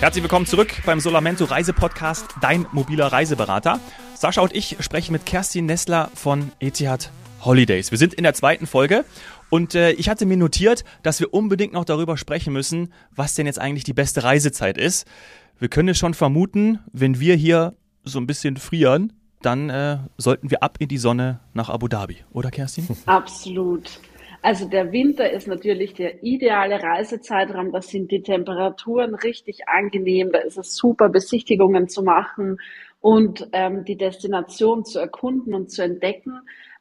Herzlich 0.00 0.24
willkommen 0.24 0.46
zurück 0.46 0.72
beim 0.86 0.98
Solamento 0.98 1.44
Reisepodcast, 1.44 2.36
dein 2.40 2.64
mobiler 2.72 3.08
Reiseberater. 3.08 3.80
Sascha 4.14 4.40
und 4.40 4.56
ich 4.56 4.78
sprechen 4.80 5.12
mit 5.12 5.26
Kerstin 5.26 5.66
Nessler 5.66 6.10
von 6.14 6.52
Etihad 6.58 7.12
Holidays. 7.42 7.90
Wir 7.90 7.98
sind 7.98 8.14
in 8.14 8.22
der 8.22 8.32
zweiten 8.32 8.66
Folge 8.66 9.04
und 9.50 9.74
äh, 9.74 9.90
ich 9.92 10.08
hatte 10.08 10.24
mir 10.24 10.38
notiert, 10.38 10.84
dass 11.02 11.20
wir 11.20 11.34
unbedingt 11.34 11.74
noch 11.74 11.84
darüber 11.84 12.16
sprechen 12.16 12.54
müssen, 12.54 12.94
was 13.14 13.34
denn 13.34 13.44
jetzt 13.44 13.58
eigentlich 13.58 13.84
die 13.84 13.92
beste 13.92 14.24
Reisezeit 14.24 14.78
ist. 14.78 15.06
Wir 15.58 15.68
können 15.68 15.90
es 15.90 15.98
schon 15.98 16.14
vermuten, 16.14 16.78
wenn 16.94 17.20
wir 17.20 17.36
hier 17.36 17.74
so 18.02 18.18
ein 18.20 18.26
bisschen 18.26 18.56
frieren, 18.56 19.12
dann 19.42 19.68
äh, 19.68 19.98
sollten 20.16 20.50
wir 20.50 20.62
ab 20.62 20.76
in 20.78 20.88
die 20.88 20.96
Sonne 20.96 21.40
nach 21.52 21.68
Abu 21.68 21.88
Dhabi, 21.88 22.24
oder 22.32 22.50
Kerstin? 22.50 22.88
Absolut. 23.04 24.00
Also 24.42 24.66
der 24.66 24.90
Winter 24.92 25.30
ist 25.30 25.48
natürlich 25.48 25.94
der 25.94 26.22
ideale 26.22 26.82
Reisezeitraum. 26.82 27.72
Da 27.72 27.82
sind 27.82 28.10
die 28.10 28.22
Temperaturen 28.22 29.14
richtig 29.14 29.68
angenehm. 29.68 30.32
Da 30.32 30.38
ist 30.38 30.56
es 30.56 30.74
super, 30.74 31.08
Besichtigungen 31.08 31.88
zu 31.88 32.02
machen 32.02 32.58
und 33.00 33.48
ähm, 33.52 33.84
die 33.84 33.96
Destination 33.96 34.84
zu 34.84 34.98
erkunden 34.98 35.54
und 35.54 35.70
zu 35.70 35.82
entdecken. 35.82 36.40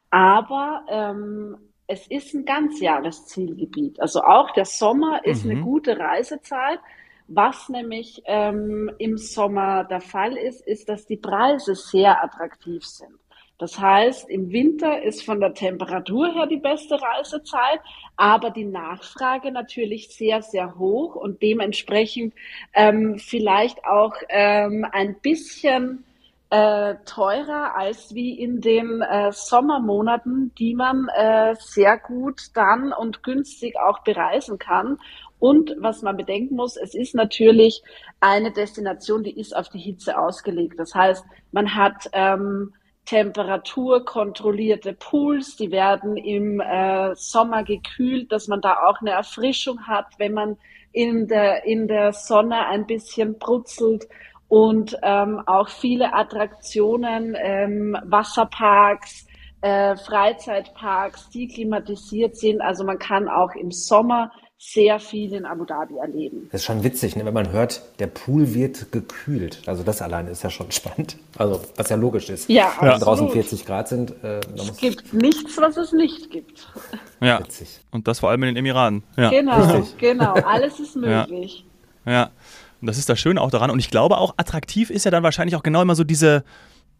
Aber 0.10 0.86
ähm, 0.90 1.58
es 1.88 2.08
ist 2.08 2.34
ein 2.34 2.46
Ganzjahreszielgebiet. 2.46 4.00
Also 4.00 4.22
auch 4.22 4.52
der 4.52 4.66
Sommer 4.66 5.26
ist 5.26 5.44
mhm. 5.44 5.52
eine 5.52 5.62
gute 5.62 5.98
Reisezeit. 5.98 6.80
Was 7.28 7.70
nämlich 7.70 8.24
ähm, 8.26 8.90
im 8.98 9.18
Sommer 9.18 9.84
der 9.84 10.02
Fall 10.02 10.36
ist, 10.36 10.66
ist, 10.66 10.90
dass 10.90 11.06
die 11.06 11.18
Preise 11.18 11.76
sehr 11.76 12.24
attraktiv 12.24 12.84
sind. 12.86 13.20
Das 13.60 13.78
heißt, 13.78 14.30
im 14.30 14.52
Winter 14.54 15.04
ist 15.04 15.24
von 15.24 15.42
der 15.42 15.54
Temperatur 15.54 16.34
her 16.34 16.48
die 16.48 16.58
beste 16.58 16.98
Reisezeit, 17.00 17.82
aber 18.16 18.52
die 18.52 18.64
Nachfrage 18.64 19.52
natürlich 19.52 20.16
sehr, 20.16 20.42
sehr 20.42 20.80
hoch 20.80 21.16
und 21.16 21.42
dementsprechend 21.42 22.34
ähm, 22.74 23.20
vielleicht 23.20 23.84
auch 23.84 24.14
ähm, 24.30 24.86
ein 24.90 25.20
bisschen 25.22 26.06
äh, 26.50 26.96
teurer 27.06 27.76
als 27.76 28.16
wie 28.16 28.40
in 28.40 28.62
den 28.62 29.02
äh, 29.02 29.34
Sommermonaten, 29.34 30.54
die 30.58 30.74
man 30.74 31.10
äh, 31.10 31.54
sehr 31.60 31.98
gut 31.98 32.42
dann 32.54 32.94
und 32.94 33.24
günstig 33.24 33.78
auch 33.78 34.00
bereisen 34.04 34.58
kann. 34.58 35.00
Und 35.38 35.76
was 35.80 36.02
man 36.02 36.16
bedenken 36.16 36.56
muss, 36.56 36.78
es 36.78 36.96
ist 36.96 37.14
natürlich 37.14 37.84
eine 38.22 38.52
Destination, 38.52 39.24
die 39.24 39.38
ist 39.38 39.56
auf 39.56 39.68
die 39.68 39.80
Hitze 39.80 40.18
ausgelegt. 40.18 40.80
Das 40.80 40.96
heißt, 40.96 41.26
man 41.52 41.76
hat 41.76 42.10
ähm, 42.14 42.74
temperaturkontrollierte 43.10 44.94
Pools, 44.94 45.56
die 45.56 45.72
werden 45.72 46.16
im 46.16 46.60
äh, 46.60 47.16
Sommer 47.16 47.64
gekühlt, 47.64 48.32
dass 48.32 48.48
man 48.48 48.62
da 48.62 48.84
auch 48.86 49.02
eine 49.02 49.12
Erfrischung 49.12 49.88
hat, 49.88 50.06
wenn 50.20 50.34
man 50.34 50.58
in 50.92 51.28
der, 51.28 51.66
in 51.66 51.88
der 51.88 52.14
Sonne 52.14 52.68
ein 52.68 52.86
bisschen 52.86 53.40
brutzelt 53.40 54.08
und 54.48 54.96
ähm, 55.02 55.42
auch 55.48 55.70
viele 55.70 56.14
Attraktionen, 56.14 57.36
ähm, 57.40 57.98
Wasserparks, 58.04 59.26
äh, 59.62 59.96
Freizeitparks, 59.96 61.30
die 61.30 61.48
klimatisiert 61.48 62.38
sind. 62.38 62.62
Also 62.62 62.84
man 62.84 63.00
kann 63.00 63.28
auch 63.28 63.56
im 63.56 63.72
Sommer 63.72 64.32
sehr 64.62 65.00
viel 65.00 65.34
in 65.34 65.46
Abu 65.46 65.64
Dhabi 65.64 65.96
erleben. 65.98 66.50
Das 66.52 66.62
ist 66.62 66.66
schon 66.66 66.84
witzig, 66.84 67.16
ne? 67.16 67.24
wenn 67.24 67.34
man 67.34 67.54
hört, 67.54 67.82
der 68.00 68.08
Pool 68.08 68.54
wird 68.54 68.92
gekühlt. 68.92 69.62
Also 69.66 69.84
das 69.84 70.02
alleine 70.02 70.32
ist 70.32 70.44
ja 70.44 70.50
schon 70.50 70.70
spannend. 70.72 71.16
Also 71.38 71.62
was 71.78 71.88
ja 71.88 71.96
logisch 71.96 72.30
ist. 72.30 72.50
Ja, 72.50 72.74
wenn 72.82 72.90
absolut. 72.90 73.08
draußen 73.08 73.30
40 73.30 73.66
Grad 73.66 73.88
sind. 73.88 74.14
Äh, 74.22 74.42
es 74.56 74.76
gibt 74.78 75.14
nichts, 75.14 75.58
was 75.58 75.78
es 75.78 75.94
nicht 75.94 76.30
gibt. 76.30 76.68
Ja, 77.22 77.42
witzig. 77.42 77.82
und 77.92 78.08
das 78.08 78.20
vor 78.22 78.30
allem 78.30 78.44
in 78.44 78.48
den 78.48 78.56
Emiraten. 78.56 79.04
Ja. 79.18 79.30
Genau, 79.30 79.62
Richtig. 79.62 79.98
genau. 79.98 80.34
Alles 80.46 80.80
ist 80.80 80.96
möglich. 80.96 81.66
Ja. 82.06 82.12
ja. 82.12 82.32
Und 82.80 82.88
das 82.88 82.98
ist 82.98 83.10
das 83.10 83.20
Schöne 83.20 83.42
auch 83.42 83.52
daran. 83.52 83.70
Und 83.72 83.80
ich 83.80 83.90
glaube 83.90 84.18
auch, 84.18 84.36
attraktiv 84.38 84.90
ist 84.90 85.04
ja 85.04 85.12
dann 85.12 85.22
wahrscheinlich 85.22 85.58
auch 85.58 85.64
genau 85.64 85.82
immer 85.82 85.96
so 85.96 86.06
diese, 86.06 86.46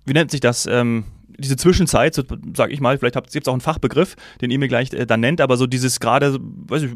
wie 0.06 0.12
nennt 0.12 0.30
sich 0.30 0.42
das, 0.42 0.66
ähm, 0.66 1.06
diese 1.40 1.58
Zwischenzeit, 1.58 2.14
so, 2.14 2.24
sag 2.56 2.72
ich 2.72 2.82
mal, 2.82 2.98
vielleicht 2.98 3.16
gibt 3.16 3.36
es 3.36 3.48
auch 3.48 3.54
einen 3.54 3.62
Fachbegriff, 3.62 4.16
den 4.42 4.52
ihr 4.52 4.60
mir 4.60 4.68
gleich 4.68 4.94
äh, 4.94 5.06
dann 5.06 5.20
nennt, 5.20 5.42
aber 5.42 5.58
so 5.58 5.68
dieses 5.68 6.00
gerade, 6.00 6.38
weiß 6.68 6.84
ich, 6.84 6.92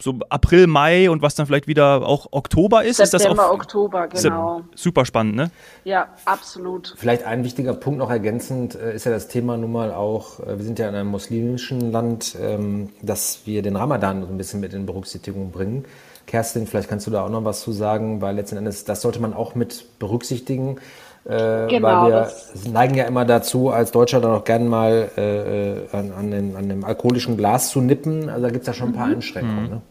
so 0.00 0.18
April, 0.28 0.66
Mai 0.66 1.10
und 1.10 1.22
was 1.22 1.34
dann 1.34 1.46
vielleicht 1.46 1.66
wieder 1.66 2.06
auch 2.06 2.26
Oktober 2.30 2.84
ist. 2.84 2.96
September, 2.96 3.16
ist 3.16 3.38
das 3.38 3.38
auch, 3.38 3.52
Oktober, 3.52 4.08
genau. 4.08 4.62
Super 4.74 5.04
spannend, 5.04 5.36
ne? 5.36 5.50
Ja, 5.84 6.08
absolut. 6.24 6.94
Vielleicht 6.96 7.24
ein 7.24 7.44
wichtiger 7.44 7.74
Punkt 7.74 7.98
noch 7.98 8.10
ergänzend 8.10 8.74
äh, 8.74 8.94
ist 8.94 9.04
ja 9.04 9.12
das 9.12 9.28
Thema 9.28 9.56
nun 9.56 9.72
mal 9.72 9.92
auch, 9.92 10.40
äh, 10.40 10.58
wir 10.58 10.64
sind 10.64 10.78
ja 10.78 10.88
in 10.88 10.94
einem 10.94 11.10
muslimischen 11.10 11.92
Land, 11.92 12.36
ähm, 12.40 12.90
dass 13.02 13.40
wir 13.44 13.62
den 13.62 13.76
Ramadan 13.76 14.22
so 14.22 14.28
ein 14.28 14.38
bisschen 14.38 14.60
mit 14.60 14.74
in 14.74 14.86
Berücksichtigung 14.86 15.50
bringen. 15.50 15.84
Kerstin, 16.26 16.66
vielleicht 16.66 16.88
kannst 16.88 17.06
du 17.06 17.10
da 17.10 17.24
auch 17.24 17.30
noch 17.30 17.44
was 17.44 17.60
zu 17.60 17.72
sagen, 17.72 18.20
weil 18.20 18.34
letzten 18.34 18.56
Endes, 18.56 18.84
das 18.84 19.02
sollte 19.02 19.20
man 19.20 19.34
auch 19.34 19.54
mit 19.54 19.98
berücksichtigen. 19.98 20.78
Äh, 21.26 21.68
genau, 21.68 21.88
weil 21.88 22.12
wir 22.12 22.30
neigen 22.70 22.94
ja 22.94 23.04
immer 23.04 23.24
dazu, 23.24 23.70
als 23.70 23.92
Deutscher 23.92 24.20
dann 24.20 24.32
auch 24.32 24.44
gerne 24.44 24.66
mal 24.66 25.10
äh, 25.16 25.96
an, 25.96 26.12
an, 26.12 26.30
dem, 26.30 26.56
an, 26.56 26.68
dem, 26.68 26.84
alkoholischen 26.84 27.38
Glas 27.38 27.70
zu 27.70 27.80
nippen. 27.80 28.28
Also 28.28 28.42
da 28.42 28.50
gibt 28.50 28.62
es 28.62 28.66
ja 28.66 28.74
schon 28.74 28.90
ein 28.90 28.94
paar 28.94 29.06
mhm. 29.06 29.14
Einschränkungen. 29.14 29.70
Ne? 29.70 29.82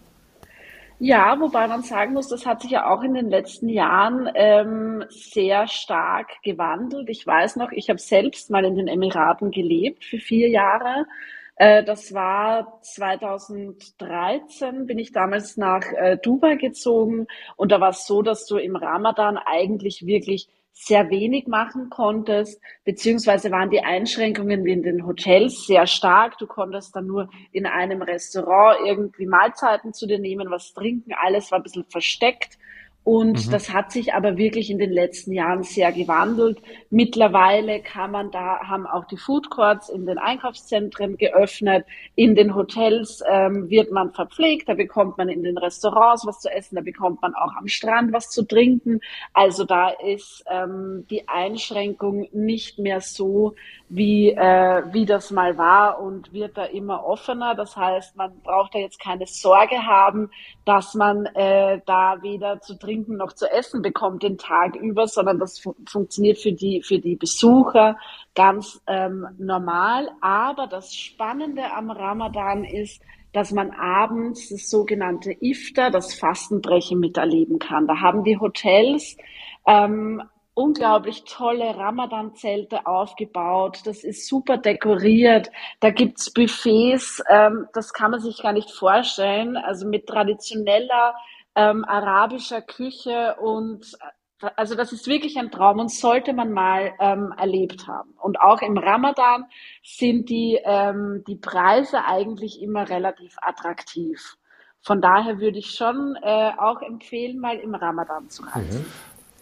Ja, 0.99 1.35
wobei 1.39 1.67
man 1.67 1.81
sagen 1.81 2.13
muss, 2.13 2.29
das 2.29 2.45
hat 2.45 2.61
sich 2.61 2.69
ja 2.71 2.89
auch 2.89 3.03
in 3.03 3.15
den 3.15 3.29
letzten 3.29 3.67
Jahren 3.67 4.29
ähm, 4.35 5.03
sehr 5.09 5.67
stark 5.67 6.29
gewandelt. 6.43 7.09
Ich 7.09 7.25
weiß 7.25 7.55
noch, 7.55 7.71
ich 7.71 7.89
habe 7.89 7.99
selbst 7.99 8.51
mal 8.51 8.63
in 8.63 8.75
den 8.75 8.87
Emiraten 8.87 9.49
gelebt 9.51 10.05
für 10.05 10.19
vier 10.19 10.49
Jahre. 10.49 11.07
Äh, 11.55 11.83
das 11.83 12.13
war 12.13 12.79
2013, 12.81 14.85
bin 14.85 14.99
ich 14.99 15.11
damals 15.11 15.57
nach 15.57 15.83
äh, 15.91 16.17
Dubai 16.21 16.55
gezogen 16.55 17.25
und 17.57 17.71
da 17.71 17.81
war 17.81 17.89
es 17.89 18.05
so, 18.05 18.21
dass 18.21 18.45
du 18.45 18.57
im 18.57 18.75
Ramadan 18.75 19.37
eigentlich 19.37 20.05
wirklich 20.05 20.47
sehr 20.73 21.09
wenig 21.09 21.47
machen 21.47 21.89
konntest, 21.89 22.59
beziehungsweise 22.83 23.51
waren 23.51 23.69
die 23.69 23.83
Einschränkungen 23.83 24.65
in 24.65 24.81
den 24.81 25.05
Hotels 25.05 25.65
sehr 25.65 25.85
stark. 25.85 26.37
Du 26.39 26.47
konntest 26.47 26.95
dann 26.95 27.05
nur 27.05 27.29
in 27.51 27.65
einem 27.65 28.01
Restaurant 28.01 28.79
irgendwie 28.85 29.27
Mahlzeiten 29.27 29.93
zu 29.93 30.07
dir 30.07 30.19
nehmen, 30.19 30.49
was 30.49 30.73
trinken, 30.73 31.13
alles 31.13 31.51
war 31.51 31.59
ein 31.59 31.63
bisschen 31.63 31.85
versteckt. 31.85 32.57
Und 33.03 33.47
mhm. 33.47 33.51
das 33.51 33.73
hat 33.73 33.91
sich 33.91 34.13
aber 34.13 34.37
wirklich 34.37 34.69
in 34.69 34.77
den 34.77 34.91
letzten 34.91 35.33
Jahren 35.33 35.63
sehr 35.63 35.91
gewandelt. 35.91 36.59
Mittlerweile 36.89 37.81
kann 37.81 38.11
man 38.11 38.31
da, 38.31 38.59
haben 38.59 38.87
auch 38.87 39.03
die 39.05 39.17
Food 39.17 39.49
Courts 39.49 39.89
in 39.89 40.05
den 40.05 40.17
Einkaufszentren 40.17 41.17
geöffnet. 41.17 41.85
In 42.15 42.33
den 42.33 42.55
Hotels 42.55 43.21
ähm, 43.29 43.69
wird 43.69 43.91
man 43.91 44.13
verpflegt. 44.13 44.69
Da 44.69 44.75
bekommt 44.75 45.17
man 45.17 45.27
in 45.27 45.43
den 45.43 45.57
Restaurants 45.57 46.25
was 46.25 46.39
zu 46.39 46.49
essen. 46.49 46.75
Da 46.75 46.81
bekommt 46.81 47.21
man 47.21 47.35
auch 47.35 47.53
am 47.57 47.67
Strand 47.67 48.13
was 48.13 48.29
zu 48.29 48.43
trinken. 48.43 49.01
Also 49.33 49.65
da 49.65 49.89
ist 49.89 50.45
ähm, 50.49 51.05
die 51.09 51.27
Einschränkung 51.27 52.29
nicht 52.31 52.79
mehr 52.79 53.01
so, 53.01 53.53
wie, 53.89 54.31
äh, 54.31 54.83
wie 54.93 55.05
das 55.05 55.29
mal 55.29 55.57
war 55.57 55.99
und 56.01 56.31
wird 56.31 56.57
da 56.57 56.63
immer 56.63 57.05
offener. 57.05 57.53
Das 57.53 57.75
heißt, 57.75 58.15
man 58.15 58.31
braucht 58.43 58.75
da 58.75 58.79
jetzt 58.79 58.99
keine 58.99 59.27
Sorge 59.27 59.85
haben, 59.85 60.31
dass 60.63 60.93
man 60.93 61.25
äh, 61.35 61.81
da 61.85 62.21
weder 62.21 62.61
zu 62.61 62.79
trinken 62.79 62.92
trinken 62.93 63.17
noch 63.17 63.33
zu 63.33 63.49
essen 63.49 63.81
bekommt 63.81 64.23
den 64.23 64.37
Tag 64.37 64.75
über, 64.75 65.07
sondern 65.07 65.39
das 65.39 65.59
fu 65.59 65.73
funktioniert 65.87 66.37
für 66.37 66.51
die, 66.51 66.81
für 66.83 66.99
die 66.99 67.15
Besucher 67.15 67.97
ganz 68.35 68.81
ähm, 68.87 69.27
normal. 69.37 70.09
Aber 70.21 70.67
das 70.67 70.93
Spannende 70.93 71.71
am 71.73 71.89
Ramadan 71.89 72.63
ist, 72.63 73.01
dass 73.31 73.51
man 73.51 73.71
abends 73.71 74.49
das 74.49 74.69
sogenannte 74.69 75.35
Iftar, 75.41 75.89
das 75.89 76.13
Fastenbrechen 76.13 76.99
miterleben 76.99 77.57
kann. 77.57 77.87
Da 77.87 77.99
haben 77.99 78.23
die 78.23 78.39
Hotels 78.39 79.17
ähm, 79.65 80.21
unglaublich 80.53 81.23
tolle 81.23 81.75
Ramadan-Zelte 81.75 82.85
aufgebaut. 82.85 83.81
Das 83.85 84.03
ist 84.03 84.27
super 84.27 84.57
dekoriert. 84.57 85.49
Da 85.79 85.89
gibt's 85.89 86.31
Buffets, 86.31 87.23
ähm, 87.27 87.65
das 87.73 87.91
kann 87.91 88.11
man 88.11 88.19
sich 88.19 88.43
gar 88.43 88.53
nicht 88.53 88.69
vorstellen. 88.69 89.57
Also 89.57 89.87
mit 89.87 90.05
traditioneller 90.05 91.15
ähm, 91.55 91.85
arabischer 91.85 92.61
Küche 92.61 93.35
und 93.39 93.85
äh, 93.99 94.49
also 94.57 94.75
das 94.75 94.91
ist 94.91 95.07
wirklich 95.07 95.37
ein 95.37 95.51
Traum 95.51 95.79
und 95.79 95.89
sollte 95.89 96.33
man 96.33 96.51
mal 96.51 96.91
ähm, 96.99 97.33
erlebt 97.37 97.87
haben. 97.87 98.13
Und 98.19 98.41
auch 98.41 98.61
im 98.61 98.77
Ramadan 98.77 99.45
sind 99.83 100.29
die, 100.29 100.59
ähm, 100.65 101.23
die 101.27 101.37
Preise 101.37 102.03
eigentlich 102.05 102.61
immer 102.61 102.89
relativ 102.89 103.35
attraktiv. 103.41 104.35
Von 104.81 104.99
daher 104.99 105.39
würde 105.39 105.59
ich 105.59 105.71
schon 105.71 106.17
äh, 106.21 106.51
auch 106.57 106.81
empfehlen, 106.81 107.39
mal 107.39 107.55
im 107.55 107.73
Ramadan 107.73 108.29
zu 108.29 108.43
reisen. 108.43 108.85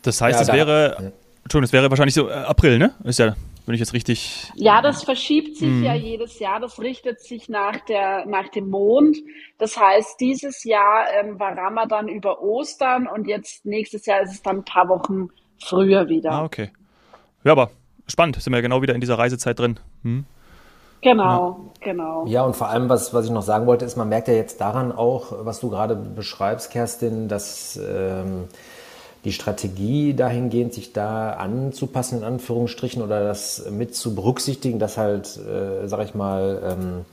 Das 0.03 0.21
heißt, 0.21 0.35
ja, 0.35 0.41
es 0.41 0.47
da, 0.47 0.53
wäre, 0.53 1.13
Entschuldigung, 1.43 1.63
es 1.63 1.73
wäre 1.73 1.89
wahrscheinlich 1.89 2.13
so 2.13 2.29
äh, 2.29 2.33
April, 2.33 2.77
ne? 2.77 2.93
Ist 3.03 3.17
ja 3.17 3.33
wenn 3.71 3.75
ich 3.75 3.79
jetzt 3.79 3.93
richtig. 3.93 4.51
Ja, 4.55 4.81
das 4.81 5.05
verschiebt 5.05 5.55
sich 5.55 5.69
mhm. 5.69 5.83
ja 5.83 5.93
jedes 5.93 6.39
Jahr. 6.39 6.59
Das 6.59 6.77
richtet 6.77 7.21
sich 7.21 7.47
nach, 7.47 7.79
der, 7.85 8.25
nach 8.25 8.49
dem 8.49 8.69
Mond. 8.69 9.15
Das 9.57 9.77
heißt, 9.77 10.19
dieses 10.19 10.65
Jahr 10.65 11.05
ähm, 11.17 11.39
war 11.39 11.57
Ramadan 11.57 12.09
über 12.09 12.41
Ostern 12.41 13.07
und 13.07 13.29
jetzt 13.29 13.65
nächstes 13.65 14.05
Jahr 14.05 14.19
ist 14.23 14.33
es 14.33 14.41
dann 14.41 14.57
ein 14.57 14.65
paar 14.65 14.89
Wochen 14.89 15.29
früher 15.57 16.09
wieder. 16.09 16.31
Ah, 16.33 16.43
okay. 16.43 16.71
Ja, 17.45 17.53
aber 17.53 17.71
spannend. 18.07 18.41
Sind 18.41 18.51
wir 18.51 18.57
ja 18.57 18.61
genau 18.61 18.81
wieder 18.81 18.93
in 18.93 18.99
dieser 18.99 19.17
Reisezeit 19.17 19.57
drin. 19.57 19.79
Hm? 20.03 20.25
Genau, 20.99 21.71
ja. 21.79 21.85
genau. 21.85 22.25
Ja, 22.27 22.43
und 22.43 22.57
vor 22.57 22.67
allem, 22.67 22.89
was, 22.89 23.13
was 23.13 23.23
ich 23.23 23.31
noch 23.31 23.41
sagen 23.41 23.67
wollte, 23.67 23.85
ist, 23.85 23.95
man 23.95 24.09
merkt 24.09 24.27
ja 24.27 24.33
jetzt 24.33 24.59
daran 24.59 24.91
auch, 24.91 25.45
was 25.45 25.61
du 25.61 25.69
gerade 25.69 25.95
beschreibst, 25.95 26.71
Kerstin, 26.71 27.29
dass. 27.29 27.77
Ähm, 27.77 28.49
die 29.23 29.31
Strategie 29.31 30.13
dahingehend, 30.13 30.73
sich 30.73 30.93
da 30.93 31.33
anzupassen, 31.33 32.19
in 32.19 32.23
Anführungsstrichen, 32.23 33.01
oder 33.01 33.23
das 33.23 33.65
mit 33.69 33.95
zu 33.95 34.15
berücksichtigen, 34.15 34.79
dass 34.79 34.97
halt, 34.97 35.37
äh, 35.37 35.87
sag 35.87 36.03
ich 36.03 36.15
mal, 36.15 36.61
ähm, 36.63 37.05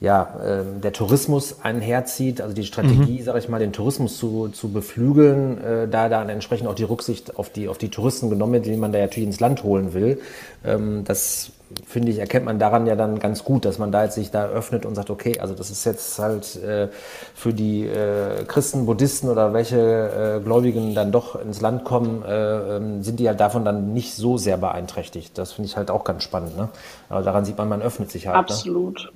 ja, 0.00 0.34
äh, 0.44 0.80
der 0.82 0.92
Tourismus 0.92 1.60
einherzieht, 1.62 2.40
also 2.40 2.54
die 2.54 2.64
Strategie, 2.64 3.20
mhm. 3.20 3.22
sage 3.22 3.38
ich 3.38 3.48
mal, 3.48 3.58
den 3.58 3.72
Tourismus 3.72 4.18
zu, 4.18 4.48
zu 4.48 4.70
beflügeln, 4.70 5.58
äh, 5.64 5.88
da 5.88 6.08
dann 6.08 6.28
entsprechend 6.28 6.68
auch 6.68 6.74
die 6.74 6.84
Rücksicht 6.84 7.38
auf 7.38 7.48
die, 7.48 7.68
auf 7.68 7.78
die 7.78 7.88
Touristen 7.88 8.28
genommen 8.28 8.52
wird, 8.54 8.66
die 8.66 8.76
man 8.76 8.92
da 8.92 8.98
natürlich 8.98 9.28
ins 9.28 9.40
Land 9.40 9.62
holen 9.62 9.94
will. 9.94 10.20
Ähm, 10.64 11.04
das 11.04 11.52
finde 11.86 12.12
ich, 12.12 12.18
erkennt 12.18 12.44
man 12.44 12.58
daran 12.58 12.86
ja 12.86 12.94
dann 12.94 13.18
ganz 13.18 13.44
gut, 13.44 13.64
dass 13.64 13.78
man 13.78 13.90
da 13.90 14.04
jetzt 14.04 14.14
sich 14.14 14.30
da 14.30 14.46
öffnet 14.46 14.84
und 14.86 14.94
sagt, 14.94 15.10
okay, 15.10 15.40
also 15.40 15.54
das 15.54 15.70
ist 15.70 15.84
jetzt 15.84 16.18
halt 16.18 16.56
äh, 16.62 16.88
für 17.34 17.52
die 17.52 17.86
äh, 17.86 18.44
Christen, 18.46 18.86
Buddhisten 18.86 19.28
oder 19.28 19.52
welche 19.52 19.78
äh, 19.78 20.44
Gläubigen 20.44 20.94
dann 20.94 21.10
doch 21.10 21.40
ins 21.40 21.60
Land 21.60 21.84
kommen, 21.84 22.22
äh, 22.22 22.76
ähm, 22.76 23.02
sind 23.02 23.18
die 23.18 23.28
halt 23.28 23.40
davon 23.40 23.64
dann 23.64 23.92
nicht 23.92 24.14
so 24.14 24.36
sehr 24.36 24.56
beeinträchtigt. 24.56 25.36
Das 25.38 25.52
finde 25.52 25.68
ich 25.68 25.76
halt 25.76 25.90
auch 25.90 26.04
ganz 26.04 26.22
spannend. 26.22 26.56
Ne? 26.56 26.68
Aber 27.08 27.22
daran 27.22 27.44
sieht 27.44 27.58
man, 27.58 27.68
man 27.68 27.82
öffnet 27.82 28.10
sich 28.10 28.26
halt. 28.26 28.34
Ne? 28.34 28.40
Absolut. 28.40 29.04
Ne? 29.04 29.10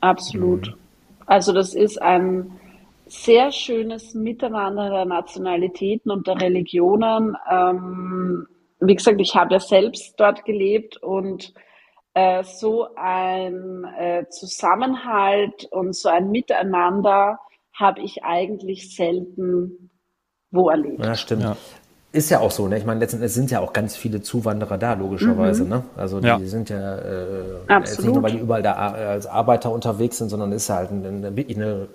Absolut. 0.00 0.68
Mhm. 0.68 0.74
Also 1.26 1.52
das 1.52 1.74
ist 1.74 2.00
ein 2.00 2.50
sehr 3.06 3.52
schönes 3.52 4.14
Miteinander 4.14 4.90
der 4.90 5.04
Nationalitäten 5.04 6.10
und 6.10 6.26
der 6.26 6.40
Religionen. 6.40 7.36
Ähm, 7.50 8.46
wie 8.80 8.94
gesagt, 8.94 9.20
ich 9.20 9.34
habe 9.34 9.54
ja 9.54 9.60
selbst 9.60 10.14
dort 10.18 10.44
gelebt 10.44 10.98
und 10.98 11.52
äh, 12.18 12.42
so 12.42 12.88
ein 12.96 13.84
äh, 13.98 14.24
Zusammenhalt 14.28 15.68
und 15.70 15.94
so 15.94 16.08
ein 16.08 16.30
Miteinander 16.30 17.38
habe 17.72 18.00
ich 18.00 18.24
eigentlich 18.24 18.94
selten 18.94 19.90
wo 20.50 20.70
erlebt. 20.70 21.04
Ja, 21.04 21.14
stimmt. 21.14 21.42
Ja. 21.42 21.56
Ist 22.10 22.30
ja 22.30 22.40
auch 22.40 22.50
so, 22.50 22.66
ne? 22.68 22.78
Ich 22.78 22.86
meine, 22.86 23.00
letztendlich 23.00 23.32
sind 23.32 23.50
ja 23.50 23.60
auch 23.60 23.74
ganz 23.74 23.94
viele 23.94 24.22
Zuwanderer 24.22 24.78
da, 24.78 24.94
logischerweise, 24.94 25.64
mhm. 25.64 25.68
ne? 25.68 25.84
Also 25.94 26.20
die 26.20 26.26
ja. 26.26 26.38
sind 26.40 26.70
ja 26.70 26.96
äh, 26.96 27.42
jetzt 27.80 28.00
nicht 28.00 28.14
nur, 28.14 28.22
weil 28.22 28.32
die 28.32 28.38
überall 28.38 28.62
da 28.62 28.72
als 28.72 29.26
Arbeiter 29.26 29.70
unterwegs 29.70 30.16
sind, 30.16 30.30
sondern 30.30 30.50
ist 30.52 30.68
ja 30.68 30.76
halt 30.76 30.90
eine, 30.90 31.08
eine, 31.08 31.28
eine 31.28 31.88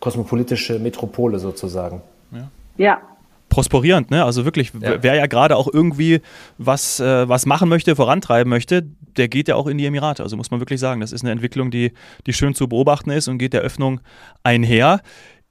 kosmopolitische 0.00 0.78
Metropole 0.78 1.38
sozusagen. 1.38 2.00
Ja. 2.32 2.48
ja. 2.78 3.00
Prosperierend, 3.48 4.10
ne? 4.10 4.24
Also 4.24 4.44
wirklich, 4.44 4.72
ja. 4.80 5.02
wer 5.02 5.14
ja 5.14 5.26
gerade 5.26 5.56
auch 5.56 5.68
irgendwie 5.72 6.20
was, 6.58 7.00
äh, 7.00 7.28
was 7.28 7.46
machen 7.46 7.68
möchte, 7.68 7.96
vorantreiben 7.96 8.50
möchte, 8.50 8.86
der 9.16 9.28
geht 9.28 9.48
ja 9.48 9.54
auch 9.54 9.66
in 9.66 9.78
die 9.78 9.86
Emirate. 9.86 10.22
Also 10.22 10.36
muss 10.36 10.50
man 10.50 10.60
wirklich 10.60 10.80
sagen, 10.80 11.00
das 11.00 11.12
ist 11.12 11.22
eine 11.22 11.32
Entwicklung, 11.32 11.70
die, 11.70 11.92
die 12.26 12.32
schön 12.32 12.54
zu 12.54 12.68
beobachten 12.68 13.10
ist 13.10 13.28
und 13.28 13.38
geht 13.38 13.52
der 13.52 13.62
Öffnung 13.62 14.00
einher. 14.42 15.00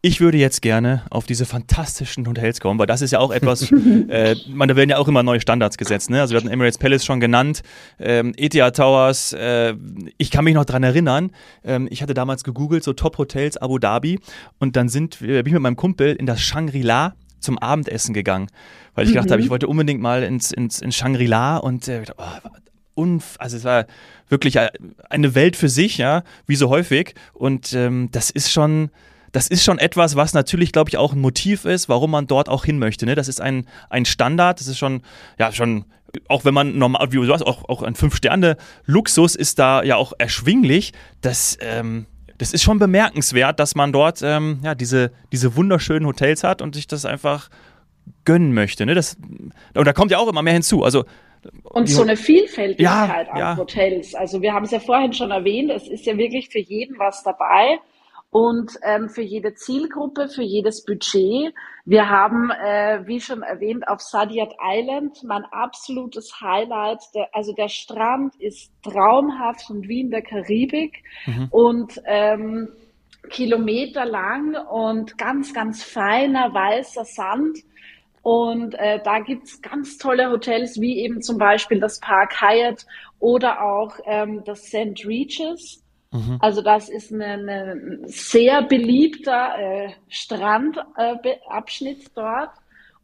Ich 0.02 0.22
würde 0.22 0.38
jetzt 0.38 0.62
gerne 0.62 1.02
auf 1.10 1.26
diese 1.26 1.48
fantastischen 1.48 2.28
Hotels 2.28 2.60
kommen, 2.60 2.78
weil 2.78 2.86
das 2.86 3.02
ist 3.02 3.10
ja 3.10 3.18
auch 3.18 3.32
etwas, 3.32 3.72
äh, 4.10 4.36
man, 4.48 4.68
da 4.68 4.76
werden 4.76 4.92
ja 4.92 4.98
auch 4.98 5.08
immer 5.08 5.24
neue 5.24 5.42
Standards 5.42 5.78
gesetzt. 5.78 6.12
Ne? 6.12 6.22
Also 6.22 6.34
wir 6.34 6.42
hatten 6.42 6.50
Emirates 6.50 6.78
Palace 6.78 7.04
schon 7.04 7.20
genannt, 7.20 7.64
ähm, 7.98 8.34
Etihad 8.38 8.76
Towers. 8.76 9.34
Äh, 9.34 9.74
ich 10.20 10.30
kann 10.30 10.44
mich 10.44 10.54
noch 10.54 10.66
dran 10.66 10.84
erinnern, 10.84 11.32
ähm, 11.64 11.88
ich 11.90 12.04
hatte 12.04 12.14
damals 12.14 12.44
gegoogelt, 12.44 12.84
so 12.84 12.94
Top-Hotels 12.94 13.58
Abu 13.58 13.80
Dhabi 13.80 14.20
und 14.60 14.76
dann 14.76 14.90
sind, 14.90 15.24
äh, 15.24 15.42
bin 15.42 15.48
ich 15.48 15.54
mit 15.54 15.62
meinem 15.64 15.76
Kumpel 15.76 16.16
in 16.16 16.28
das 16.28 16.40
Shangri-La 16.40 17.16
zum 17.40 17.58
Abendessen 17.58 18.14
gegangen, 18.14 18.48
weil 18.94 19.06
ich 19.06 19.12
mhm. 19.12 19.16
gedacht 19.16 19.32
habe, 19.32 19.42
ich 19.42 19.50
wollte 19.50 19.68
unbedingt 19.68 20.02
mal 20.02 20.24
ins, 20.24 20.52
ins, 20.52 20.82
ins 20.82 20.96
Shangri-La 20.96 21.58
und 21.58 21.88
äh, 21.88 22.04
oh, 22.96 23.20
also 23.38 23.58
es 23.58 23.64
war 23.64 23.86
wirklich 24.30 24.56
äh, 24.56 24.70
eine 25.10 25.36
Welt 25.36 25.56
für 25.56 25.70
sich, 25.70 25.98
ja, 25.98 26.24
wie 26.48 26.56
so 26.56 26.70
häufig 26.70 27.16
und 27.34 27.74
ähm, 27.74 28.10
das 28.12 28.30
ist 28.30 28.52
schon 28.52 28.90
das 29.36 29.50
ist 29.50 29.66
schon 29.66 29.80
etwas, 29.80 30.16
was 30.16 30.34
natürlich, 30.34 30.72
glaube 30.72 30.90
ich, 30.90 30.96
auch 30.96 31.12
ein 31.12 31.20
Motiv 31.20 31.66
ist, 31.66 31.90
warum 31.90 32.12
man 32.12 32.26
dort 32.26 32.48
auch 32.48 32.64
hin 32.64 32.80
möchte. 32.80 33.06
Ne? 33.06 33.16
Das 33.16 33.28
ist 33.28 33.42
ein, 33.42 33.68
ein 33.90 34.06
Standard, 34.06 34.62
das 34.62 34.68
ist 34.68 34.78
schon, 34.78 35.02
ja, 35.38 35.52
schon, 35.52 35.84
auch 36.30 36.46
wenn 36.46 36.54
man 36.54 36.78
normal, 36.78 37.12
wie 37.12 37.18
du 37.18 37.26
sagst, 37.26 37.46
auch, 37.46 37.68
auch 37.68 37.84
ein 37.84 37.96
Fünf-Sterne-Luxus 37.96 39.36
ist 39.36 39.60
da 39.60 39.84
ja 39.84 39.98
auch 39.98 40.14
erschwinglich. 40.18 40.94
Das, 41.20 41.58
ähm, 41.60 42.06
das 42.38 42.54
ist 42.54 42.64
schon 42.64 42.80
bemerkenswert, 42.80 43.60
dass 43.60 43.76
man 43.76 43.92
dort 43.92 44.22
ähm, 44.22 44.60
ja, 44.64 44.76
diese, 44.76 45.12
diese 45.32 45.56
wunderschönen 45.56 46.06
Hotels 46.06 46.44
hat 46.44 46.62
und 46.62 46.76
sich 46.76 46.88
das 46.88 47.06
einfach 47.06 47.50
gönnen 48.26 48.54
möchte. 48.54 48.86
Ne? 48.86 48.96
Das, 48.96 49.18
und 49.74 49.86
da 49.86 49.94
kommt 49.94 50.12
ja 50.12 50.18
auch 50.18 50.28
immer 50.28 50.42
mehr 50.42 50.54
hinzu. 50.54 50.84
Also 50.84 51.06
und 51.64 51.88
so 51.88 52.02
eine 52.02 52.18
Vielfältigkeit 52.18 53.28
ja, 53.28 53.32
an 53.32 53.38
ja. 53.38 53.58
Hotels. 53.58 54.16
Also 54.16 54.42
wir 54.42 54.54
haben 54.54 54.66
es 54.66 54.72
ja 54.72 54.80
vorhin 54.80 55.14
schon 55.14 55.32
erwähnt, 55.32 55.72
es 55.72 55.88
ist 55.88 56.06
ja 56.06 56.18
wirklich 56.18 56.50
für 56.50 56.60
jeden 56.60 56.98
was 56.98 57.24
dabei 57.24 57.80
und 58.36 58.78
ähm, 58.84 59.08
für 59.08 59.22
jede 59.22 59.54
Zielgruppe, 59.54 60.28
für 60.28 60.44
jedes 60.44 60.84
Budget. 60.84 61.54
Wir 61.86 62.10
haben, 62.10 62.52
äh, 62.52 63.00
wie 63.06 63.22
schon 63.22 63.44
erwähnt, 63.44 63.88
auf 63.88 64.02
Sadiat 64.02 64.54
Island 64.62 65.24
mein 65.24 65.46
absolutes 65.46 66.42
Highlight. 66.42 67.00
Der, 67.14 67.30
also 67.34 67.54
der 67.54 67.70
Strand 67.70 68.36
ist 68.40 68.74
traumhaft 68.84 69.70
und 69.70 69.88
wie 69.88 70.02
in 70.02 70.12
der 70.12 70.22
Karibik 70.22 71.02
mhm. 71.26 71.48
und 71.50 72.02
ähm, 72.06 72.68
kilometerlang 73.30 74.58
und 74.70 75.18
ganz, 75.18 75.54
ganz 75.54 75.82
feiner 75.82 76.54
weißer 76.54 77.06
Sand. 77.06 77.60
Und 78.22 78.76
äh, 78.76 79.00
da 79.02 79.20
gibt's 79.20 79.62
ganz 79.62 79.98
tolle 79.98 80.30
Hotels, 80.30 80.82
wie 80.82 81.00
eben 81.00 81.22
zum 81.22 81.38
Beispiel 81.38 81.80
das 81.80 82.02
Park 82.02 82.42
Hyatt 82.42 82.86
oder 83.20 83.64
auch 83.64 83.96
ähm, 84.06 84.44
das 84.44 84.66
St. 84.66 85.06
Regis. 85.06 85.85
Mhm. 86.16 86.38
Also 86.40 86.62
das 86.62 86.90
ist 86.90 87.12
ein 87.12 88.00
sehr 88.06 88.62
beliebter 88.64 89.58
äh, 89.58 89.90
Strandabschnitt 90.08 92.06
äh, 92.06 92.10
dort. 92.16 92.52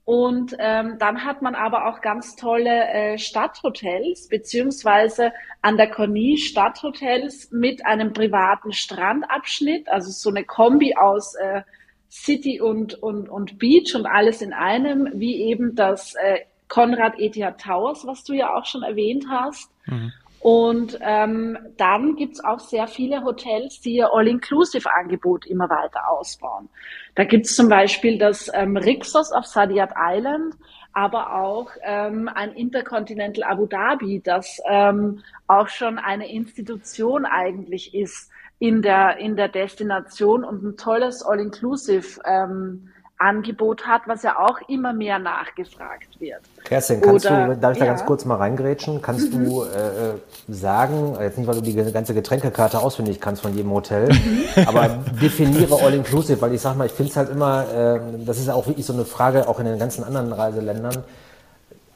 Und 0.04 0.56
ähm, 0.58 0.98
dann 0.98 1.24
hat 1.26 1.42
man 1.44 1.54
aber 1.54 1.88
auch 1.88 2.02
ganz 2.02 2.36
tolle 2.36 2.88
äh, 2.90 3.18
Stadthotels, 3.20 4.28
beziehungsweise 4.30 5.32
an 5.62 5.78
der 5.78 5.92
Corniche 5.92 6.50
Stadthotels 6.50 7.52
mit 7.52 7.86
einem 7.86 8.12
privaten 8.12 8.74
Strandabschnitt, 8.74 9.88
also 9.90 10.10
so 10.10 10.30
eine 10.30 10.44
Kombi 10.44 10.96
aus 10.96 11.36
äh, 11.36 11.62
City 12.10 12.60
und, 12.60 12.96
und, 12.96 13.30
und 13.30 13.60
Beach 13.60 13.96
und 13.96 14.06
alles 14.06 14.42
in 14.42 14.54
einem, 14.54 15.08
wie 15.14 15.44
eben 15.44 15.76
das 15.76 16.16
äh, 16.16 16.40
Konrad 16.68 17.20
Etihad 17.20 17.62
Towers, 17.62 18.06
was 18.06 18.24
du 18.24 18.34
ja 18.34 18.56
auch 18.56 18.66
schon 18.66 18.84
erwähnt 18.84 19.26
hast. 19.30 19.70
Mhm. 19.86 20.12
Und 20.42 20.98
ähm, 21.02 21.56
dann 21.78 22.16
gibt's 22.16 22.44
auch 22.44 22.60
sehr 22.60 22.88
viele 22.88 23.24
Hotels, 23.24 23.80
die 23.80 23.98
ihr 23.98 24.12
All-Inclusive-Angebot 24.12 25.46
immer 25.46 25.70
weiter 25.70 26.10
ausbauen. 26.10 26.68
Da 27.14 27.26
gibt's 27.26 27.56
zum 27.56 27.70
Beispiel 27.70 28.18
das 28.18 28.50
ähm, 28.54 28.76
Rixos 28.76 29.32
auf 29.32 29.46
Sadiat 29.46 29.92
Island, 29.96 30.56
aber 30.94 31.36
auch 31.36 31.70
ähm, 31.84 32.28
ein 32.34 32.54
Intercontinental 32.54 33.44
Abu 33.44 33.68
Dhabi, 33.68 34.20
das 34.24 34.60
ähm, 34.68 35.22
auch 35.46 35.68
schon 35.68 36.00
eine 36.00 36.32
Institution 36.32 37.26
eigentlich 37.26 37.94
ist 37.94 38.32
in 38.58 38.82
der, 38.82 39.18
in 39.18 39.36
der 39.36 39.48
Destination 39.48 40.44
und 40.44 40.64
ein 40.64 40.76
tolles 40.76 41.24
All-Inclusive 41.24 42.20
ähm, 42.26 42.90
Angebot 43.22 43.86
hat, 43.86 44.02
was 44.08 44.24
ja 44.24 44.40
auch 44.40 44.60
immer 44.68 44.94
mehr 44.94 45.20
nachgefragt 45.20 46.20
wird. 46.20 46.42
Kerstin, 46.64 47.02
kannst 47.02 47.26
Oder, 47.26 47.48
du, 47.48 47.58
darf 47.58 47.74
ich 47.74 47.80
ja. 47.80 47.86
da 47.86 47.92
ganz 47.92 48.06
kurz 48.06 48.26
mal 48.26 48.36
reingrätschen? 48.36 49.02
Kannst 49.02 49.34
mhm. 49.34 49.46
du 49.46 49.64
äh, 49.64 49.66
äh, 49.66 50.14
sagen, 50.48 51.16
jetzt 51.20 51.38
nicht, 51.38 51.48
weil 51.48 51.56
du 51.56 51.62
die 51.62 51.76
ganze 51.92 52.14
Getränkekarte 52.14 52.80
auswendig 52.80 53.22
kannst 53.22 53.42
von 53.42 53.56
jedem 53.56 53.72
Hotel, 53.72 54.10
mhm. 54.10 54.68
aber 54.68 54.88
definiere 55.22 55.76
All-Inclusive, 55.82 56.42
weil 56.42 56.54
ich 56.54 56.62
sag 56.62 56.76
mal, 56.76 56.86
ich 56.86 56.94
finde 56.94 57.12
es 57.12 57.18
halt 57.18 57.30
immer, 57.30 57.66
äh, 57.72 58.00
das 58.26 58.40
ist 58.40 58.48
ja 58.48 58.56
auch 58.56 58.68
wirklich 58.68 58.86
so 58.86 58.94
eine 58.94 59.06
Frage, 59.06 59.48
auch 59.48 59.60
in 59.60 59.66
den 59.66 59.80
ganzen 59.80 60.04
anderen 60.04 60.34
Reiseländern. 60.34 61.04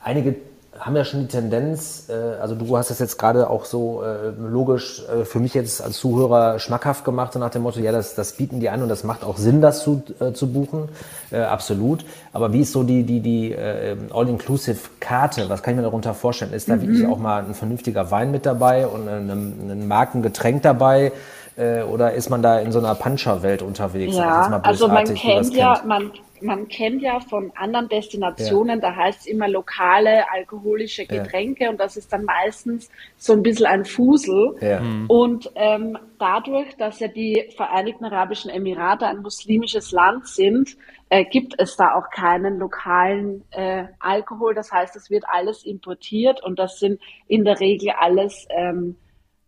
Einige 0.04 0.36
haben 0.80 0.96
ja 0.96 1.06
schon 1.06 1.22
die 1.22 1.28
Tendenz, 1.28 2.10
äh, 2.10 2.14
also 2.42 2.56
du 2.56 2.78
hast 2.78 2.90
das 2.90 3.00
jetzt 3.00 3.18
gerade 3.18 3.50
auch 3.50 3.66
so 3.66 4.04
äh, 4.04 4.32
logisch 4.38 5.04
äh, 5.08 5.26
für 5.26 5.40
mich 5.40 5.54
jetzt 5.54 5.82
als 5.82 5.98
Zuhörer 5.98 6.60
schmackhaft 6.60 7.06
gemacht, 7.06 7.34
so 7.34 7.40
nach 7.40 7.50
dem 7.50 7.62
Motto, 7.64 7.80
ja, 7.80 7.92
das, 7.92 8.16
das 8.16 8.34
bieten 8.34 8.60
die 8.60 8.70
an 8.70 8.82
und 8.82 8.90
das 8.90 9.04
macht 9.04 9.24
auch 9.24 9.38
Sinn, 9.38 9.62
das 9.62 9.84
zu, 9.84 10.04
äh, 10.20 10.34
zu 10.34 10.52
buchen, 10.52 10.90
äh, 11.32 11.40
absolut. 11.40 12.06
Aber 12.34 12.52
wie 12.52 12.62
ist 12.62 12.74
so 12.74 12.84
die, 12.84 13.04
die, 13.04 13.22
die 13.22 13.52
äh, 13.54 13.96
All-Inclusive-Karte? 14.14 15.50
Was 15.50 15.64
kann 15.64 15.74
ich 15.74 15.78
mir 15.78 15.84
darunter 15.84 16.14
vorstellen? 16.14 16.54
Ist 16.54 16.70
da 16.70 16.76
mhm. 16.76 16.82
wirklich 16.82 17.08
auch 17.08 17.20
mal 17.20 17.44
ein 17.44 17.54
vernünftiger 17.54 18.12
Wein 18.12 18.32
mit 18.32 18.46
dabei 18.46 18.88
und 18.88 19.08
ein, 19.08 19.30
ein 19.30 19.88
Markengetränk 19.88 20.62
dabei? 20.62 21.14
Äh, 21.58 21.84
oder 21.84 22.14
ist 22.14 22.30
man 22.30 22.42
da 22.42 22.60
in 22.60 22.72
so 22.72 22.80
einer 22.80 22.96
Puncher-Welt 22.96 23.62
unterwegs? 23.62 24.16
Ja, 24.16 24.60
also 24.62 24.88
man 24.90 25.06
kennt 25.06 25.54
ja, 25.54 25.82
man 25.86 26.12
man 26.42 26.68
kennt 26.68 27.02
ja 27.02 27.20
von 27.20 27.52
anderen 27.56 27.88
Destinationen, 27.88 28.82
ja. 28.82 28.90
da 28.90 28.96
heißt 28.96 29.22
es 29.22 29.26
immer 29.26 29.48
lokale 29.48 30.30
alkoholische 30.32 31.06
Getränke 31.06 31.66
ja. 31.66 31.70
und 31.70 31.80
das 31.80 31.98
ist 31.98 32.12
dann 32.12 32.26
meistens 32.26 32.90
so 33.18 33.34
ein 33.34 33.44
bisschen 33.44 33.66
ein 33.66 33.86
Fusel. 33.86 34.56
Ja. 34.62 34.80
Mhm. 34.80 35.06
Und 35.08 35.52
ähm, 35.56 35.98
dadurch, 36.20 36.76
dass 36.78 37.00
ja 37.00 37.08
die 37.08 37.50
Vereinigten 37.56 38.06
Arabischen 38.06 38.52
Emirate 38.52 39.08
ein 39.08 39.22
muslimisches 39.22 39.92
Land 39.92 40.28
sind, 40.28 40.78
äh, 41.10 41.26
gibt 41.26 41.56
es 41.58 41.76
da 41.76 41.96
auch 41.96 42.10
keinen 42.10 42.58
lokalen 42.58 43.44
äh, 43.52 43.86
Alkohol. 44.00 44.54
Das 44.54 44.72
heißt, 44.72 44.96
es 44.96 45.10
wird 45.10 45.24
alles 45.28 45.64
importiert 45.64 46.44
und 46.44 46.60
das 46.60 46.80
sind 46.80 47.00
in 47.28 47.46
der 47.46 47.60
Regel 47.60 47.92
alles 47.98 48.48
ähm, 48.50 48.96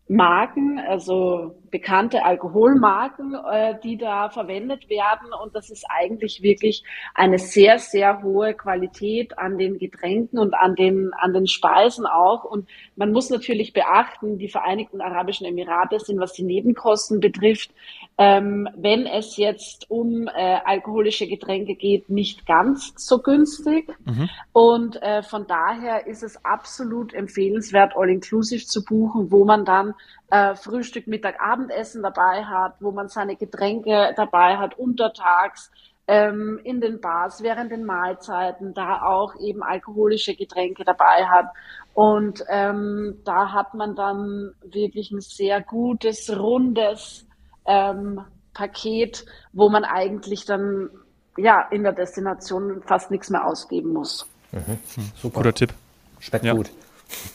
Marken, 0.08 0.80
also 0.80 1.56
bekannte 1.70 2.24
Alkoholmarken, 2.24 3.36
äh, 3.36 3.76
die 3.84 3.98
da 3.98 4.30
verwendet 4.30 4.90
werden. 4.90 5.30
Und 5.44 5.56
das 5.56 5.70
ist 5.70 5.86
eigentlich 5.90 6.42
wirklich 6.42 6.84
eine 7.14 7.40
sehr, 7.40 7.80
sehr 7.80 8.22
hohe 8.24 8.54
Qualität 8.54 9.38
an 9.38 9.58
den 9.58 9.78
Getränken 9.78 10.40
und 10.40 10.54
an 10.54 10.76
den, 10.76 11.12
an 11.14 11.34
den 11.34 11.48
Speisen 11.48 12.06
auch. 12.06 12.44
Und 12.44 12.68
man 12.96 13.12
muss 13.12 13.30
natürlich 13.30 13.74
beachten, 13.74 14.38
die 14.38 14.50
Vereinigten 14.50 15.02
Arabischen 15.02 15.46
Emirate 15.46 16.00
sind, 16.00 16.20
was 16.20 16.34
die 16.34 16.44
Nebenkosten 16.44 17.20
betrifft, 17.20 17.72
ähm, 18.18 18.68
wenn 18.76 19.06
es 19.06 19.38
jetzt 19.38 19.90
um 19.90 20.28
äh, 20.28 20.60
alkoholische 20.66 21.28
Getränke 21.28 21.76
geht, 21.76 22.10
nicht 22.10 22.46
ganz 22.46 22.94
so 22.96 23.20
günstig. 23.20 23.88
Mhm. 24.06 24.30
Und 24.54 25.02
äh, 25.02 25.22
von 25.24 25.46
daher 25.48 26.08
ist 26.08 26.24
es 26.24 26.44
absolut 26.44 27.14
empfehlenswert, 27.14 27.94
All-Inclusive 27.96 28.66
zu 28.66 28.84
buchen, 28.84 29.32
wo 29.32 29.46
man 29.46 29.66
dann 29.66 29.94
äh, 30.30 30.56
Frühstück, 30.56 31.08
Mittag, 31.08 31.42
Abendessen 31.42 32.04
dabei 32.04 32.44
hat, 32.44 32.76
wo 32.80 32.92
man 32.92 33.08
seine 33.08 33.36
Getränke 33.36 34.14
dabei 34.16 34.58
hat, 34.58 34.78
untertags 34.78 35.72
ähm, 36.08 36.60
in 36.64 36.82
den 36.82 37.02
Bars, 37.02 37.44
während 37.44 37.72
den 37.72 37.84
Mahlzeiten, 37.84 38.74
da 38.74 39.02
auch 39.04 39.36
eben 39.40 39.64
alkoholische 39.64 40.36
Getränke 40.36 40.84
dabei 40.84 41.26
hat. 41.28 41.48
Und 41.94 42.44
ähm, 42.50 43.20
da 43.26 43.52
hat 43.52 43.74
man 43.74 43.96
dann 43.96 44.54
wirklich 44.64 45.12
ein 45.12 45.22
sehr 45.22 45.62
gutes, 45.62 46.38
rundes 46.38 47.26
ähm, 47.66 48.22
Paket, 48.54 49.26
wo 49.54 49.70
man 49.70 49.84
eigentlich 49.84 50.46
dann 50.46 50.90
ja 51.38 51.62
in 51.72 51.84
der 51.84 51.94
Destination 51.94 52.82
fast 52.84 53.12
nichts 53.12 53.30
mehr 53.30 53.46
ausgeben 53.46 53.94
muss. 53.94 54.28
Mhm. 54.52 54.80
Super. 55.16 55.38
Guter 55.38 55.54
Tipp. 55.54 55.74
Schmeckt 56.20 56.46
ja. 56.46 56.54
gut. 56.54 56.72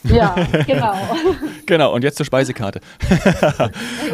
Ja, 0.04 0.34
genau. 0.66 0.94
genau, 1.66 1.94
und 1.94 2.04
jetzt 2.04 2.16
zur 2.16 2.26
Speisekarte. 2.26 2.80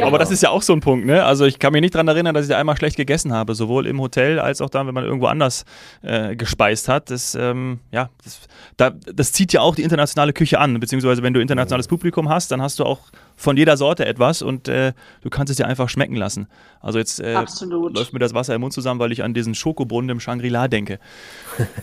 Aber 0.02 0.18
das 0.18 0.30
ist 0.30 0.42
ja 0.42 0.50
auch 0.50 0.62
so 0.62 0.72
ein 0.72 0.80
Punkt, 0.80 1.06
ne? 1.06 1.24
Also 1.24 1.46
ich 1.46 1.58
kann 1.58 1.72
mich 1.72 1.80
nicht 1.80 1.94
daran 1.94 2.08
erinnern, 2.08 2.34
dass 2.34 2.44
ich 2.44 2.50
da 2.50 2.58
einmal 2.58 2.76
schlecht 2.76 2.96
gegessen 2.96 3.32
habe, 3.32 3.54
sowohl 3.54 3.86
im 3.86 4.00
Hotel 4.00 4.38
als 4.38 4.60
auch 4.60 4.70
dann, 4.70 4.86
wenn 4.86 4.94
man 4.94 5.04
irgendwo 5.04 5.26
anders 5.26 5.64
äh, 6.02 6.36
gespeist 6.36 6.88
hat. 6.88 7.10
Das, 7.10 7.34
ähm, 7.34 7.80
ja, 7.90 8.10
das, 8.24 8.40
da, 8.76 8.90
das 8.90 9.32
zieht 9.32 9.52
ja 9.52 9.60
auch 9.60 9.74
die 9.74 9.82
internationale 9.82 10.32
Küche 10.32 10.58
an, 10.58 10.78
beziehungsweise 10.78 11.22
wenn 11.22 11.34
du 11.34 11.40
internationales 11.40 11.88
Publikum 11.88 12.28
hast, 12.28 12.50
dann 12.50 12.62
hast 12.62 12.78
du 12.78 12.84
auch 12.84 13.00
von 13.36 13.56
jeder 13.56 13.76
Sorte 13.76 14.04
etwas 14.04 14.42
und 14.42 14.68
äh, 14.68 14.92
du 15.22 15.30
kannst 15.30 15.50
es 15.50 15.56
dir 15.56 15.66
einfach 15.66 15.88
schmecken 15.88 16.16
lassen. 16.16 16.48
Also 16.80 16.98
jetzt 16.98 17.20
äh, 17.20 17.34
läuft 17.34 18.12
mir 18.12 18.18
das 18.18 18.34
Wasser 18.34 18.54
im 18.54 18.60
Mund 18.60 18.72
zusammen, 18.72 19.00
weil 19.00 19.12
ich 19.12 19.22
an 19.22 19.32
diesen 19.32 19.54
Schokobrunnen 19.54 20.10
im 20.10 20.20
Shangri-La 20.20 20.68
denke. 20.68 20.98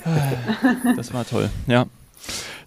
das 0.96 1.14
war 1.14 1.26
toll, 1.26 1.50
ja. 1.68 1.86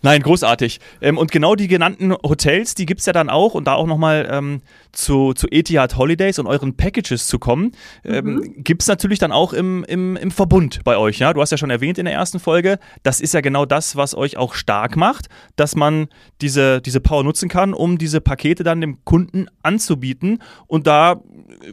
Nein, 0.02 0.22
großartig. 0.22 0.80
Ähm, 1.00 1.18
und 1.18 1.32
genau 1.32 1.54
die 1.54 1.68
genannten 1.68 2.12
Hotels, 2.12 2.74
die 2.74 2.86
gibt 2.86 3.00
es 3.00 3.06
ja 3.06 3.12
dann 3.12 3.28
auch 3.28 3.54
und 3.54 3.66
da 3.66 3.74
auch 3.74 3.86
nochmal 3.86 4.28
ähm, 4.30 4.62
zu, 4.92 5.32
zu 5.32 5.48
Etihad 5.50 5.96
Holidays 5.96 6.38
und 6.38 6.46
euren 6.46 6.76
Packages 6.76 7.26
zu 7.26 7.38
kommen, 7.38 7.72
ähm, 8.04 8.24
mhm. 8.24 8.64
gibt 8.64 8.82
es 8.82 8.88
natürlich 8.88 9.18
dann 9.18 9.32
auch 9.32 9.52
im, 9.52 9.84
im, 9.84 10.16
im 10.16 10.30
Verbund 10.30 10.80
bei 10.84 10.96
euch. 10.96 11.18
Ja? 11.18 11.32
Du 11.32 11.40
hast 11.40 11.50
ja 11.50 11.58
schon 11.58 11.70
erwähnt 11.70 11.98
in 11.98 12.04
der 12.04 12.14
ersten 12.14 12.38
Folge, 12.38 12.78
das 13.02 13.20
ist 13.20 13.34
ja 13.34 13.40
genau 13.40 13.66
das, 13.66 13.96
was 13.96 14.14
euch 14.14 14.36
auch 14.36 14.54
stark 14.54 14.96
macht, 14.96 15.28
dass 15.56 15.74
man 15.74 16.08
diese, 16.40 16.80
diese 16.80 17.00
Power 17.00 17.24
nutzen 17.24 17.48
kann, 17.48 17.74
um 17.74 17.98
diese 17.98 18.20
Pakete 18.20 18.62
dann 18.62 18.80
dem 18.80 19.04
Kunden 19.04 19.46
anzubieten. 19.62 20.42
Und 20.66 20.86
da 20.86 21.20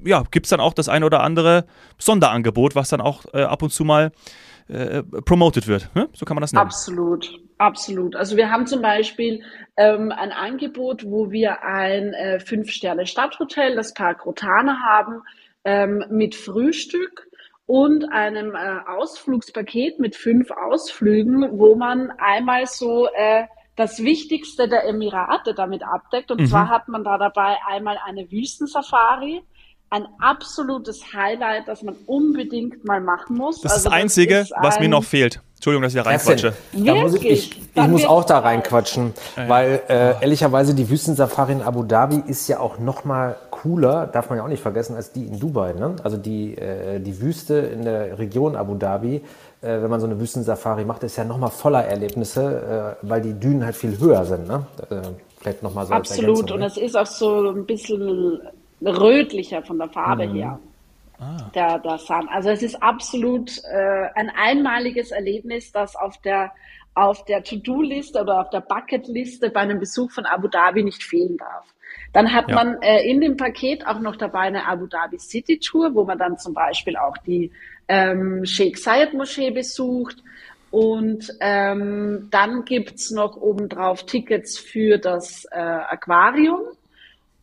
ja, 0.04 0.24
gibt 0.32 0.48
es 0.48 0.50
dann 0.50 0.60
auch 0.60 0.74
das 0.74 0.90
ein 0.90 1.04
oder 1.04 1.22
andere 1.22 1.66
Sonderangebot, 2.00 2.76
was 2.76 2.90
dann 2.90 3.02
auch 3.02 3.26
äh, 3.34 3.44
ab 3.44 3.62
und 3.62 3.72
zu 3.72 3.84
mal 3.84 4.12
äh, 4.68 5.04
promoted 5.04 5.68
wird. 5.68 5.90
Ne? 5.94 6.10
So 6.14 6.26
kann 6.26 6.36
man 6.36 6.42
das 6.42 6.54
nennen. 6.54 6.66
Absolut, 6.66 7.45
absolut. 7.58 8.16
Also 8.16 8.38
wir 8.38 8.50
haben 8.50 8.68
zum 8.68 8.82
Beispiel 8.82 9.44
ähm, 9.78 10.12
ein 10.12 10.32
Angebot, 10.32 11.06
wo 11.06 11.32
wir 11.32 11.64
ein 11.64 12.14
äh, 12.14 12.40
Fünf-Sterne-Stadthotel, 12.40 13.76
das 13.76 13.94
Park 13.94 14.26
Rotana 14.26 14.80
haben, 14.86 15.22
ähm, 15.64 16.06
mit 16.10 16.36
Frühstück 16.36 17.28
und 17.66 18.12
einem 18.12 18.54
äh, 18.56 18.80
Ausflugspaket 18.88 20.00
mit 20.00 20.16
fünf 20.16 20.52
Ausflügen, 20.52 21.60
wo 21.60 21.76
man 21.76 22.12
einmal 22.20 22.68
so 22.68 23.08
äh, 23.08 23.46
das 23.76 24.04
Wichtigste 24.04 24.70
der 24.70 24.88
Emirate 24.88 25.54
damit 25.54 25.84
abdeckt. 25.84 26.32
Und 26.32 26.42
mhm. 26.42 26.46
zwar 26.48 26.70
hat 26.70 26.88
man 26.88 27.04
da 27.04 27.18
dabei 27.18 27.58
einmal 27.68 27.98
eine 28.06 28.32
Wüstensafari, 28.32 29.42
ein 29.90 30.08
absolutes 30.20 31.14
Highlight, 31.14 31.68
das 31.68 31.84
man 31.84 31.96
unbedingt 32.06 32.86
mal 32.86 33.02
machen 33.02 33.38
muss. 33.38 33.62
Das 33.62 33.74
also 33.74 33.78
ist 33.78 33.86
das 33.86 33.94
Einzige, 33.94 34.38
ist 34.40 34.54
was 34.60 34.80
mir 34.80 34.90
noch 34.90 35.04
fehlt. 35.04 35.42
Entschuldigung, 35.56 35.84
dass 35.84 35.96
ich 35.96 36.04
da 36.04 36.10
reinquatsche. 36.10 36.54
Da 36.74 36.96
muss 36.96 37.16
ich, 37.16 37.26
ich, 37.26 37.62
ich 37.74 37.88
muss 37.88 38.06
auch 38.06 38.26
da 38.26 38.40
reinquatschen, 38.40 39.14
ja. 39.36 39.50
weil 39.50 39.82
äh, 39.88 40.22
ehrlicherweise 40.22 40.76
die 40.76 40.90
Wüstensafari 40.90 41.54
in 41.54 41.62
Abu 41.62 41.84
Dhabi 41.84 42.22
ist 42.28 42.48
ja 42.48 42.60
auch 42.60 42.78
noch 42.78 43.06
mal 43.06 43.36
cooler, 43.50 44.06
darf 44.08 44.30
man 44.30 44.38
ja 44.38 44.44
auch 44.44 44.50
nicht 44.50 44.62
vergessen, 44.62 44.96
als 44.96 45.12
die 45.12 45.26
in 45.26 45.40
Dubai. 45.40 45.74
Ne? 45.74 45.96
Also 46.04 46.18
die, 46.18 46.56
äh, 46.58 47.00
die 47.00 47.20
Wüste 47.22 47.56
in 47.56 47.84
der 47.84 48.20
Region 48.20 48.56
Abu 48.56 48.76
Dhabi, 48.76 49.16
äh, 49.16 49.22
wenn 49.62 49.90
man 49.90 50.00
so 50.00 50.06
eine 50.06 50.20
Wüstensafari 50.20 50.86
macht, 50.86 51.04
ist 51.04 51.16
ja 51.16 51.24
noch 51.24 51.38
mal 51.38 51.50
voller 51.50 51.84
Erlebnisse, 51.86 52.98
äh, 53.02 53.08
weil 53.08 53.22
die 53.22 53.34
Dünen 53.34 53.66
halt 53.66 53.76
viel 53.76 53.98
höher 53.98 54.26
sind. 54.26 54.48
Ne? 54.48 54.66
Äh, 54.90 55.02
vielleicht 55.40 55.64
noch 55.64 55.74
mal 55.74 55.86
so 55.86 55.94
Absolut, 55.94 56.52
und 56.52 56.60
ne? 56.60 56.66
es 56.66 56.78
ist 56.78 56.96
auch 56.96 57.08
so 57.08 57.50
ein 57.50 57.66
bisschen 57.66 58.40
rötlicher 58.82 59.64
von 59.64 59.80
der 59.80 59.90
Farbe 59.90 60.28
mhm. 60.28 60.36
her. 60.36 60.60
Ah. 61.20 61.50
Der, 61.56 61.80
der 61.80 61.98
Sun. 61.98 62.28
Also 62.30 62.50
es 62.50 62.62
ist 62.62 62.82
absolut 62.82 63.52
äh, 63.64 64.10
ein 64.16 64.30
einmaliges 64.30 65.12
Erlebnis, 65.12 65.72
das 65.72 65.96
auf 65.96 66.18
der 66.22 66.52
auf 66.96 67.26
der 67.26 67.44
To-Do-Liste 67.44 68.22
oder 68.22 68.40
auf 68.40 68.50
der 68.50 68.62
Bucket-Liste 68.62 69.50
bei 69.50 69.60
einem 69.60 69.80
Besuch 69.80 70.12
von 70.12 70.26
Abu 70.26 70.48
Dhabi 70.48 70.82
nicht 70.82 71.04
fehlen 71.04 71.38
darf. 71.38 71.66
Dann 72.14 72.34
hat 72.34 72.50
ja. 72.50 72.56
man 72.56 72.82
äh, 72.82 73.04
in 73.04 73.20
dem 73.20 73.36
Paket 73.36 73.86
auch 73.86 74.00
noch 74.00 74.16
dabei 74.16 74.42
eine 74.42 74.66
Abu 74.66 74.88
Dhabi 74.88 75.20
City 75.20 75.60
Tour, 75.60 75.94
wo 75.94 76.06
man 76.06 76.18
dann 76.18 76.38
zum 76.38 76.54
Beispiel 76.54 76.96
auch 76.96 77.18
die 77.18 77.52
ähm, 77.90 78.46
Sheikh 78.46 78.80
Zayed 78.80 79.14
Moschee 79.14 79.52
besucht. 79.52 80.24
Und 80.72 81.32
ähm, 81.42 82.30
dann 82.32 82.64
gibt's 82.64 83.12
noch 83.12 83.36
obendrauf 83.36 84.06
Tickets 84.06 84.58
für 84.58 84.98
das 84.98 85.46
äh, 85.52 85.60
Aquarium 85.60 86.62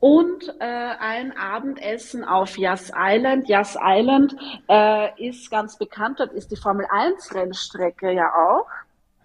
und 0.02 0.52
äh, 0.58 0.64
ein 0.64 1.30
Abendessen 1.36 2.24
auf 2.24 2.58
Yas 2.58 2.90
Island. 2.92 3.48
Yas 3.48 3.78
Island 3.80 4.34
äh, 4.68 5.28
ist 5.28 5.48
ganz 5.48 5.78
bekannt, 5.78 6.18
dort 6.18 6.32
ist 6.32 6.50
die 6.50 6.56
Formel 6.56 6.84
1 6.90 7.32
Rennstrecke 7.32 8.10
ja 8.10 8.28
auch. 8.34 8.66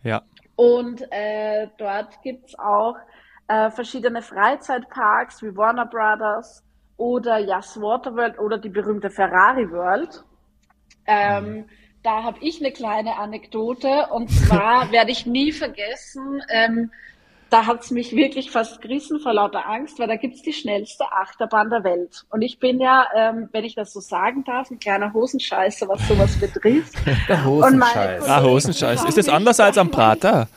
Ja. 0.03 0.21
Und 0.55 1.01
äh, 1.11 1.67
dort 1.79 2.21
gibt's 2.21 2.53
auch 2.59 2.95
äh, 3.47 3.71
verschiedene 3.71 4.21
Freizeitparks 4.21 5.41
wie 5.41 5.57
Warner 5.57 5.87
Brothers 5.87 6.63
oder 6.97 7.39
Yas 7.39 7.81
Waterworld 7.81 8.37
oder 8.37 8.59
die 8.59 8.69
berühmte 8.69 9.09
Ferrari 9.09 9.71
World. 9.71 10.23
Ähm, 11.07 11.43
mhm. 11.43 11.69
Da 12.03 12.21
habe 12.21 12.37
ich 12.41 12.59
eine 12.59 12.71
kleine 12.71 13.17
Anekdote 13.17 14.09
und 14.11 14.29
zwar 14.29 14.91
werde 14.91 15.09
ich 15.09 15.25
nie 15.25 15.51
vergessen, 15.51 16.39
ähm, 16.49 16.91
da 17.49 17.65
hat's 17.65 17.91
mich 17.91 18.15
wirklich 18.15 18.51
fast 18.51 18.81
gerissen 18.81 19.19
vor 19.19 19.33
lauter 19.33 19.67
Angst, 19.67 19.99
weil 19.99 20.07
da 20.07 20.15
gibt's 20.15 20.41
die 20.41 20.53
schnellste 20.53 21.05
Achterbahn 21.11 21.69
der 21.69 21.83
Welt. 21.83 22.25
Und 22.29 22.41
ich 22.41 22.59
bin 22.59 22.79
ja, 22.79 23.05
ähm, 23.15 23.49
wenn 23.51 23.63
ich 23.63 23.75
das 23.75 23.93
so 23.93 23.99
sagen 23.99 24.43
darf, 24.43 24.69
ein 24.71 24.79
kleiner 24.79 25.13
Hosenscheißer, 25.13 25.87
was 25.87 26.07
sowas 26.07 26.35
betrifft. 26.39 26.95
Der 27.27 27.45
Hosenscheiß. 27.45 28.27
Ah, 28.27 28.41
Hosenscheiß. 28.41 29.05
Ist 29.05 29.17
das 29.17 29.29
anders 29.29 29.59
als 29.59 29.77
am 29.77 29.91
Prater? 29.91 30.47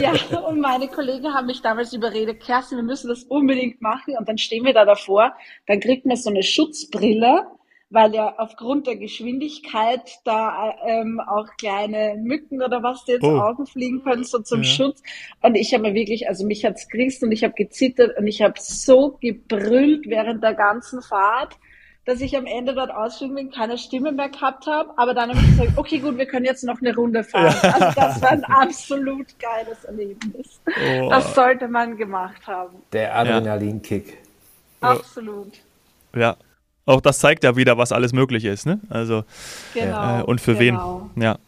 ja, 0.00 0.12
und 0.48 0.60
meine 0.60 0.88
Kollegen 0.88 1.32
haben 1.32 1.46
mich 1.46 1.62
damals 1.62 1.92
überredet, 1.92 2.40
Kerstin, 2.40 2.78
wir 2.78 2.82
müssen 2.82 3.08
das 3.08 3.22
unbedingt 3.24 3.80
machen. 3.80 4.16
Und 4.18 4.28
dann 4.28 4.36
stehen 4.38 4.64
wir 4.64 4.74
da 4.74 4.84
davor, 4.84 5.32
dann 5.66 5.80
kriegt 5.80 6.06
man 6.06 6.16
so 6.16 6.30
eine 6.30 6.42
Schutzbrille 6.42 7.46
weil 7.90 8.14
ja 8.14 8.34
aufgrund 8.38 8.86
der 8.86 8.96
Geschwindigkeit 8.96 10.20
da 10.24 10.74
ähm, 10.86 11.20
auch 11.20 11.48
kleine 11.58 12.16
Mücken 12.16 12.62
oder 12.62 12.82
was 12.82 13.04
dir 13.04 13.16
ins 13.16 13.24
oh. 13.24 13.40
Augen 13.40 13.66
fliegen 13.66 14.02
können, 14.02 14.22
so 14.22 14.38
zum 14.38 14.62
ja. 14.62 14.68
Schutz. 14.68 15.02
Und 15.42 15.56
ich 15.56 15.74
habe 15.74 15.82
mir 15.82 15.94
wirklich, 15.94 16.28
also 16.28 16.46
mich 16.46 16.64
hat's 16.64 16.88
gerissen 16.88 17.26
und 17.26 17.32
ich 17.32 17.42
habe 17.42 17.54
gezittert 17.54 18.16
und 18.16 18.28
ich 18.28 18.42
habe 18.42 18.54
so 18.58 19.18
gebrüllt 19.20 20.06
während 20.06 20.42
der 20.42 20.54
ganzen 20.54 21.02
Fahrt, 21.02 21.56
dass 22.04 22.20
ich 22.20 22.36
am 22.36 22.46
Ende 22.46 22.74
dort 22.74 22.92
ausschwimmen 22.92 23.34
bin, 23.34 23.50
keine 23.50 23.76
Stimme 23.76 24.12
mehr 24.12 24.28
gehabt 24.28 24.66
habe. 24.66 24.90
Aber 24.96 25.12
dann 25.12 25.30
habe 25.30 25.40
ich 25.40 25.46
gesagt, 25.50 25.76
okay, 25.76 25.98
gut, 25.98 26.16
wir 26.16 26.26
können 26.26 26.46
jetzt 26.46 26.62
noch 26.62 26.80
eine 26.80 26.94
Runde 26.94 27.24
fahren. 27.24 27.54
Ja. 27.62 27.72
Also 27.72 28.00
das 28.00 28.22
war 28.22 28.30
ein 28.30 28.44
absolut 28.44 29.26
geiles 29.38 29.84
Erlebnis. 29.84 30.60
Oh. 30.66 31.10
Das 31.10 31.34
sollte 31.34 31.66
man 31.66 31.96
gemacht 31.96 32.46
haben. 32.46 32.76
Der 32.92 33.16
Adrenalinkick. 33.16 34.16
Ja. 34.80 34.92
Absolut. 34.92 35.60
Ja, 36.14 36.36
auch 36.90 37.00
das 37.00 37.18
zeigt 37.18 37.44
ja 37.44 37.56
wieder, 37.56 37.78
was 37.78 37.92
alles 37.92 38.12
möglich 38.12 38.44
ist, 38.44 38.66
ne? 38.66 38.80
Also 38.90 39.24
genau, 39.74 40.20
äh, 40.20 40.22
und 40.22 40.40
für 40.40 40.54
genau. 40.54 41.10
wen. 41.14 41.22
Ja. 41.22 41.38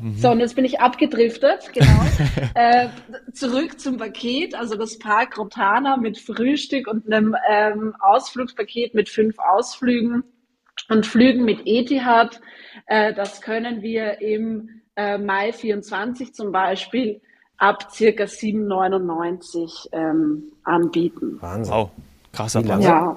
Mhm. 0.00 0.16
So, 0.16 0.30
und 0.30 0.40
jetzt 0.40 0.54
bin 0.54 0.64
ich 0.64 0.80
abgedriftet, 0.80 1.70
genau. 1.72 2.02
äh, 2.54 2.88
zurück 3.32 3.80
zum 3.80 3.96
Paket, 3.96 4.54
also 4.54 4.76
das 4.76 4.98
Park 4.98 5.38
Rotana 5.38 5.96
mit 5.96 6.18
Frühstück 6.18 6.86
und 6.86 7.06
einem 7.06 7.34
ähm, 7.50 7.94
Ausflugspaket 8.00 8.94
mit 8.94 9.08
fünf 9.08 9.36
Ausflügen 9.38 10.24
und 10.88 11.06
Flügen 11.06 11.44
mit 11.44 11.62
Etihad. 11.64 12.40
Äh, 12.86 13.14
das 13.14 13.40
können 13.40 13.82
wir 13.82 14.20
im 14.20 14.68
äh, 14.96 15.18
Mai 15.18 15.52
24 15.52 16.34
zum 16.34 16.52
Beispiel 16.52 17.20
ab 17.56 17.90
circa 17.90 18.24
7,99 18.24 19.88
ähm, 19.92 20.52
anbieten. 20.64 21.38
Wahnsinn. 21.40 21.74
Wow. 21.74 21.90
Krasser 22.32 22.62
Platz. 22.62 22.84
Ja. 22.84 23.16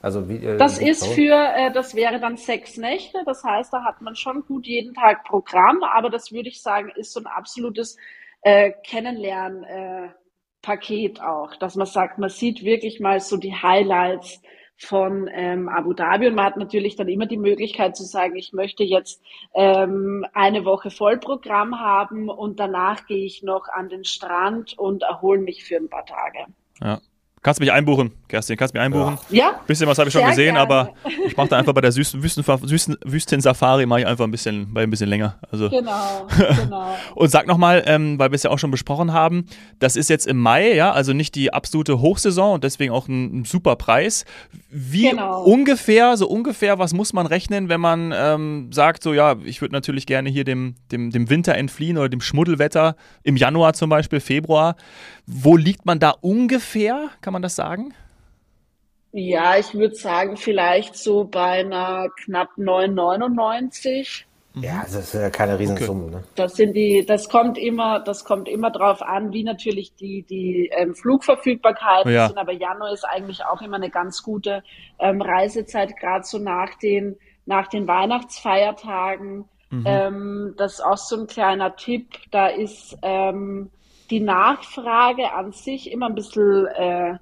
Also 0.00 0.28
wie, 0.28 0.36
äh, 0.36 0.56
das 0.56 0.78
ist 0.78 1.04
für, 1.06 1.34
äh, 1.34 1.72
das 1.72 1.94
wäre 1.94 2.18
dann 2.20 2.36
sechs 2.36 2.76
Nächte. 2.76 3.22
Das 3.26 3.42
heißt, 3.44 3.72
da 3.72 3.84
hat 3.84 4.00
man 4.00 4.16
schon 4.16 4.44
gut 4.46 4.66
jeden 4.66 4.94
Tag 4.94 5.24
Programm, 5.24 5.82
aber 5.82 6.10
das 6.10 6.32
würde 6.32 6.48
ich 6.48 6.62
sagen, 6.62 6.90
ist 6.96 7.12
so 7.12 7.20
ein 7.20 7.26
absolutes 7.26 7.96
äh, 8.42 8.72
Kennenlern-Paket 8.86 11.18
äh, 11.18 11.22
auch, 11.22 11.54
dass 11.56 11.76
man 11.76 11.86
sagt, 11.86 12.18
man 12.18 12.30
sieht 12.30 12.64
wirklich 12.64 13.00
mal 13.00 13.20
so 13.20 13.36
die 13.36 13.54
Highlights 13.54 14.40
von 14.78 15.28
ähm, 15.30 15.68
Abu 15.68 15.92
Dhabi 15.92 16.28
und 16.28 16.34
man 16.34 16.46
hat 16.46 16.56
natürlich 16.56 16.96
dann 16.96 17.08
immer 17.08 17.26
die 17.26 17.36
Möglichkeit 17.36 17.94
zu 17.96 18.04
sagen, 18.04 18.36
ich 18.36 18.54
möchte 18.54 18.82
jetzt 18.82 19.22
ähm, 19.54 20.24
eine 20.32 20.64
Woche 20.64 20.90
Vollprogramm 20.90 21.78
haben 21.78 22.30
und 22.30 22.58
danach 22.58 23.04
gehe 23.06 23.26
ich 23.26 23.42
noch 23.42 23.68
an 23.68 23.90
den 23.90 24.04
Strand 24.04 24.78
und 24.78 25.02
erhole 25.02 25.40
mich 25.40 25.64
für 25.64 25.76
ein 25.76 25.90
paar 25.90 26.06
Tage. 26.06 26.46
Ja. 26.80 27.02
Kannst 27.42 27.58
mich 27.58 27.72
einbuchen, 27.72 28.10
Kerstin, 28.28 28.58
kannst 28.58 28.74
mich 28.74 28.82
einbuchen. 28.82 29.16
Ja. 29.30 29.60
Bisschen 29.66 29.86
was 29.86 29.96
habe 29.96 30.08
ich 30.08 30.12
schon 30.12 30.26
gesehen, 30.26 30.56
gerne. 30.56 30.60
aber 30.60 30.92
ich 31.26 31.34
mache 31.38 31.48
da 31.48 31.56
einfach 31.56 31.72
bei 31.72 31.80
der 31.80 31.96
Wüsten, 31.96 32.22
Wüsten, 32.22 32.46
Wüsten, 32.46 32.98
Wüsten-Safari 33.02 33.86
mache 33.86 34.00
ich 34.00 34.06
einfach 34.06 34.24
ein 34.24 34.30
bisschen, 34.30 34.70
ein 34.76 34.90
bisschen 34.90 35.08
länger. 35.08 35.38
Also. 35.50 35.70
Genau, 35.70 36.26
genau. 36.28 36.94
Und 37.14 37.30
sag 37.30 37.46
nochmal, 37.46 37.82
ähm, 37.86 38.18
weil 38.18 38.30
wir 38.30 38.34
es 38.34 38.42
ja 38.42 38.50
auch 38.50 38.58
schon 38.58 38.70
besprochen 38.70 39.14
haben, 39.14 39.46
das 39.78 39.96
ist 39.96 40.10
jetzt 40.10 40.26
im 40.26 40.36
Mai, 40.36 40.74
ja, 40.74 40.92
also 40.92 41.14
nicht 41.14 41.34
die 41.34 41.50
absolute 41.50 42.02
Hochsaison 42.02 42.54
und 42.54 42.64
deswegen 42.64 42.92
auch 42.92 43.08
ein, 43.08 43.40
ein 43.40 43.44
super 43.46 43.76
Preis. 43.76 44.26
Wie 44.68 45.08
genau. 45.08 45.42
ungefähr, 45.42 46.18
so 46.18 46.28
ungefähr, 46.28 46.78
was 46.78 46.92
muss 46.92 47.14
man 47.14 47.24
rechnen, 47.24 47.70
wenn 47.70 47.80
man 47.80 48.12
ähm, 48.14 48.70
sagt, 48.70 49.02
so 49.02 49.14
ja, 49.14 49.36
ich 49.44 49.62
würde 49.62 49.72
natürlich 49.72 50.04
gerne 50.04 50.28
hier 50.28 50.44
dem, 50.44 50.74
dem, 50.92 51.10
dem 51.10 51.30
Winter 51.30 51.54
entfliehen 51.54 51.96
oder 51.96 52.10
dem 52.10 52.20
Schmuddelwetter 52.20 52.96
im 53.22 53.36
Januar 53.36 53.72
zum 53.72 53.88
Beispiel, 53.88 54.20
Februar. 54.20 54.76
Wo 55.32 55.56
liegt 55.56 55.86
man 55.86 56.00
da 56.00 56.10
ungefähr? 56.10 57.08
Kann 57.20 57.29
man 57.32 57.42
das 57.42 57.56
sagen? 57.56 57.94
Ja, 59.12 59.56
ich 59.56 59.74
würde 59.74 59.96
sagen, 59.96 60.36
vielleicht 60.36 60.96
so 60.96 61.24
bei 61.24 61.60
einer 61.60 62.08
knapp 62.24 62.50
9,99. 62.56 64.24
Mhm. 64.54 64.62
Ja, 64.62 64.82
das 64.82 64.94
ist 64.94 65.14
ja 65.14 65.30
keine 65.30 65.58
Riesensumme. 65.58 66.04
Okay. 66.06 66.14
Ne? 66.16 66.24
Das 66.34 66.54
sind 66.54 66.74
die, 66.74 67.04
das 67.06 67.28
kommt 67.28 67.58
immer, 67.58 68.00
das 68.00 68.24
kommt 68.24 68.48
immer 68.48 68.70
drauf 68.70 69.02
an, 69.02 69.32
wie 69.32 69.44
natürlich 69.44 69.94
die, 69.94 70.22
die 70.22 70.70
ähm, 70.76 70.94
Flugverfügbarkeiten 70.94 72.12
ja. 72.12 72.28
sind. 72.28 72.38
Aber 72.38 72.52
Januar 72.52 72.92
ist 72.92 73.04
eigentlich 73.04 73.44
auch 73.44 73.62
immer 73.62 73.76
eine 73.76 73.90
ganz 73.90 74.22
gute 74.22 74.62
ähm, 74.98 75.22
Reisezeit, 75.22 75.96
gerade 75.96 76.24
so 76.24 76.38
nach 76.38 76.74
den, 76.78 77.16
nach 77.46 77.68
den 77.68 77.86
Weihnachtsfeiertagen. 77.88 79.44
Mhm. 79.70 79.84
Ähm, 79.86 80.54
das 80.56 80.74
ist 80.74 80.84
auch 80.84 80.96
so 80.96 81.16
ein 81.16 81.26
kleiner 81.26 81.76
Tipp. 81.76 82.08
Da 82.30 82.48
ist 82.48 82.96
ähm, 83.02 83.70
die 84.10 84.20
Nachfrage 84.20 85.32
an 85.32 85.52
sich 85.52 85.90
immer 85.90 86.06
ein 86.06 86.14
bisschen 86.14 86.66
äh, 86.66 87.14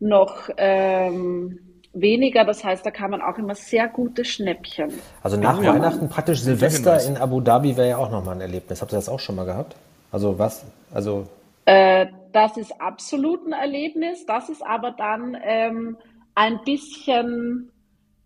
noch 0.00 0.48
ähm, 0.56 1.58
weniger. 1.92 2.44
Das 2.44 2.64
heißt, 2.64 2.84
da 2.84 2.90
kann 2.90 3.10
man 3.10 3.22
auch 3.22 3.38
immer 3.38 3.54
sehr 3.54 3.88
gute 3.88 4.24
Schnäppchen. 4.24 4.92
Also 5.22 5.36
nach 5.36 5.62
ja. 5.62 5.74
Weihnachten 5.74 6.08
praktisch 6.08 6.40
Silvester 6.40 7.02
in 7.04 7.16
Abu 7.16 7.40
Dhabi 7.40 7.76
wäre 7.76 7.88
ja 7.88 7.96
auch 7.98 8.10
nochmal 8.10 8.36
ein 8.36 8.40
Erlebnis. 8.40 8.82
Habt 8.82 8.92
ihr 8.92 8.96
das 8.96 9.08
auch 9.08 9.20
schon 9.20 9.36
mal 9.36 9.44
gehabt? 9.44 9.76
Also 10.10 10.38
was? 10.38 10.64
Also 10.92 11.26
äh, 11.66 12.06
das 12.32 12.56
ist 12.56 12.80
absolut 12.80 13.46
ein 13.46 13.52
Erlebnis. 13.52 14.26
Das 14.26 14.48
ist 14.48 14.64
aber 14.64 14.90
dann 14.90 15.36
ähm, 15.42 15.96
ein 16.34 16.60
bisschen 16.64 17.70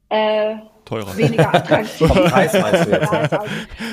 äh, 0.08 0.56
teurer. 0.88 1.16
Weniger 1.16 1.54
attraktiv. 1.54 2.08
Preis 2.08 2.52
meinst 2.54 2.86
du 2.86 2.90
jetzt? 2.90 3.12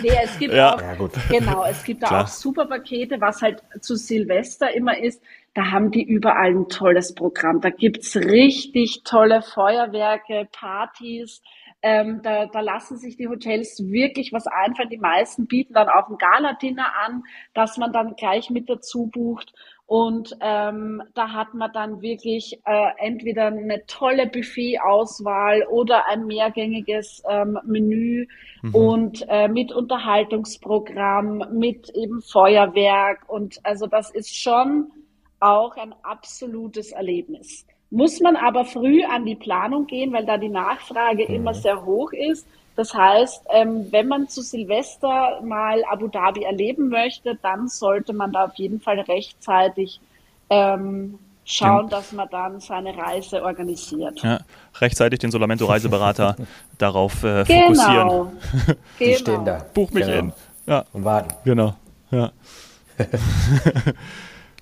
Nee, 0.01 0.19
es 0.23 0.39
gibt 0.39 0.53
ja. 0.53 0.75
auch, 0.75 0.81
ja, 0.81 0.95
genau, 1.29 1.65
es 1.65 1.83
gibt 1.83 2.03
da 2.03 2.21
auch 2.21 2.27
super 2.27 2.65
Pakete, 2.65 3.19
was 3.19 3.41
halt 3.41 3.61
zu 3.81 3.95
Silvester 3.95 4.73
immer 4.73 4.97
ist. 4.97 5.21
Da 5.53 5.71
haben 5.71 5.91
die 5.91 6.03
überall 6.03 6.51
ein 6.51 6.67
tolles 6.67 7.15
Programm. 7.15 7.61
Da 7.61 7.69
gibt's 7.69 8.15
richtig 8.15 9.03
tolle 9.05 9.41
Feuerwerke, 9.41 10.47
Partys. 10.51 11.41
Ähm, 11.81 12.21
da, 12.23 12.47
da 12.47 12.61
lassen 12.61 12.97
sich 12.97 13.15
die 13.15 13.27
Hotels 13.27 13.81
wirklich 13.85 14.33
was 14.33 14.47
einfallen. 14.47 14.89
Die 14.89 14.97
meisten 14.97 15.45
bieten 15.47 15.73
dann 15.73 15.87
auch 15.87 16.09
ein 16.09 16.17
Gala-Dinner 16.17 16.87
an, 17.05 17.23
dass 17.53 17.77
man 17.77 17.93
dann 17.93 18.15
gleich 18.15 18.49
mit 18.49 18.69
dazu 18.69 19.07
bucht. 19.07 19.53
Und 19.87 20.35
ähm, 20.41 21.03
da 21.13 21.31
hat 21.31 21.53
man 21.53 21.71
dann 21.71 22.01
wirklich 22.01 22.59
äh, 22.65 22.87
entweder 22.97 23.47
eine 23.47 23.85
tolle 23.85 24.25
Buffet-Auswahl 24.25 25.63
oder 25.69 26.07
ein 26.07 26.25
mehrgängiges 26.25 27.21
ähm, 27.29 27.59
Menü 27.65 28.25
mhm. 28.63 28.75
und 28.75 29.25
äh, 29.29 29.47
mit 29.47 29.71
Unterhaltungsprogramm, 29.71 31.45
mit 31.51 31.89
eben 31.91 32.21
Feuerwerk. 32.23 33.25
Und 33.27 33.59
also 33.63 33.85
das 33.85 34.09
ist 34.09 34.35
schon 34.35 34.91
auch 35.39 35.77
ein 35.77 35.93
absolutes 36.01 36.91
Erlebnis. 36.91 37.67
Muss 37.91 38.19
man 38.19 38.35
aber 38.35 38.65
früh 38.65 39.03
an 39.03 39.25
die 39.25 39.35
Planung 39.35 39.85
gehen, 39.85 40.11
weil 40.11 40.25
da 40.25 40.39
die 40.39 40.49
Nachfrage 40.49 41.25
mhm. 41.27 41.35
immer 41.35 41.53
sehr 41.53 41.85
hoch 41.85 42.11
ist. 42.11 42.47
Das 42.75 42.93
heißt, 42.93 43.43
ähm, 43.49 43.87
wenn 43.91 44.07
man 44.07 44.27
zu 44.27 44.41
Silvester 44.41 45.39
mal 45.41 45.83
Abu 45.89 46.07
Dhabi 46.07 46.43
erleben 46.43 46.89
möchte, 46.89 47.37
dann 47.41 47.67
sollte 47.67 48.13
man 48.13 48.33
da 48.33 48.45
auf 48.45 48.55
jeden 48.55 48.81
Fall 48.81 48.99
rechtzeitig 48.99 50.01
ähm, 50.49 51.17
schauen, 51.45 51.89
dass 51.89 52.11
man 52.11 52.27
dann 52.29 52.59
seine 52.59 52.97
Reise 52.97 53.43
organisiert. 53.43 54.21
Ja, 54.23 54.39
rechtzeitig 54.79 55.19
den 55.19 55.31
Solamento 55.31 55.65
Reiseberater 55.65 56.35
darauf 56.77 57.23
äh, 57.23 57.43
genau. 57.45 57.67
fokussieren. 57.67 58.27
Die 58.99 59.05
genau. 59.05 59.17
stehen 59.17 59.45
da. 59.45 59.65
Buch 59.73 59.91
mich 59.91 60.05
genau. 60.05 60.19
in. 60.19 60.33
Ja. 60.67 60.85
Und 60.91 61.05
warten. 61.05 61.33
Genau. 61.45 61.75
Ja. 62.11 62.31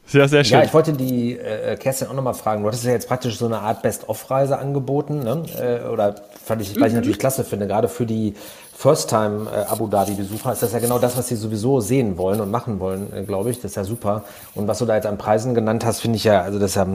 Sehr, 0.05 0.27
sehr 0.27 0.43
schön. 0.43 0.59
Ja, 0.59 0.65
ich 0.65 0.73
wollte 0.73 0.93
die 0.93 1.37
äh, 1.37 1.75
Kerstin 1.77 2.07
auch 2.09 2.13
nochmal 2.13 2.33
fragen. 2.33 2.61
Du 2.61 2.67
hattest 2.67 2.83
ja 2.83 2.91
jetzt 2.91 3.07
praktisch 3.07 3.37
so 3.37 3.45
eine 3.45 3.59
Art 3.59 3.81
Best-of-Reise 3.81 4.57
angeboten. 4.57 5.23
Ne? 5.23 5.43
Äh, 5.57 5.87
oder 5.87 6.15
fand 6.43 6.61
ich, 6.61 6.75
weil 6.79 6.87
ich 6.87 6.93
mhm. 6.93 6.99
natürlich 6.99 7.19
klasse 7.19 7.43
finde, 7.43 7.67
gerade 7.67 7.87
für 7.87 8.05
die 8.05 8.35
First-Time 8.75 9.47
äh, 9.49 9.71
Abu 9.71 9.87
Dhabi-Besucher 9.87 10.51
ist 10.51 10.61
das 10.61 10.73
ja 10.73 10.79
genau 10.79 10.99
das, 10.99 11.15
was 11.17 11.29
sie 11.29 11.35
sowieso 11.35 11.79
sehen 11.79 12.17
wollen 12.17 12.41
und 12.41 12.51
machen 12.51 12.79
wollen, 12.79 13.13
äh, 13.13 13.23
glaube 13.23 13.49
ich. 13.51 13.61
Das 13.61 13.71
ist 13.71 13.75
ja 13.75 13.83
super. 13.85 14.23
Und 14.55 14.67
was 14.67 14.79
du 14.79 14.85
da 14.85 14.95
jetzt 14.95 15.05
an 15.05 15.17
Preisen 15.17 15.55
genannt 15.55 15.85
hast, 15.85 16.01
finde 16.01 16.17
ich 16.17 16.25
ja, 16.25 16.41
also 16.41 16.59
das 16.59 16.71
ist 16.71 16.75
ja 16.75 16.85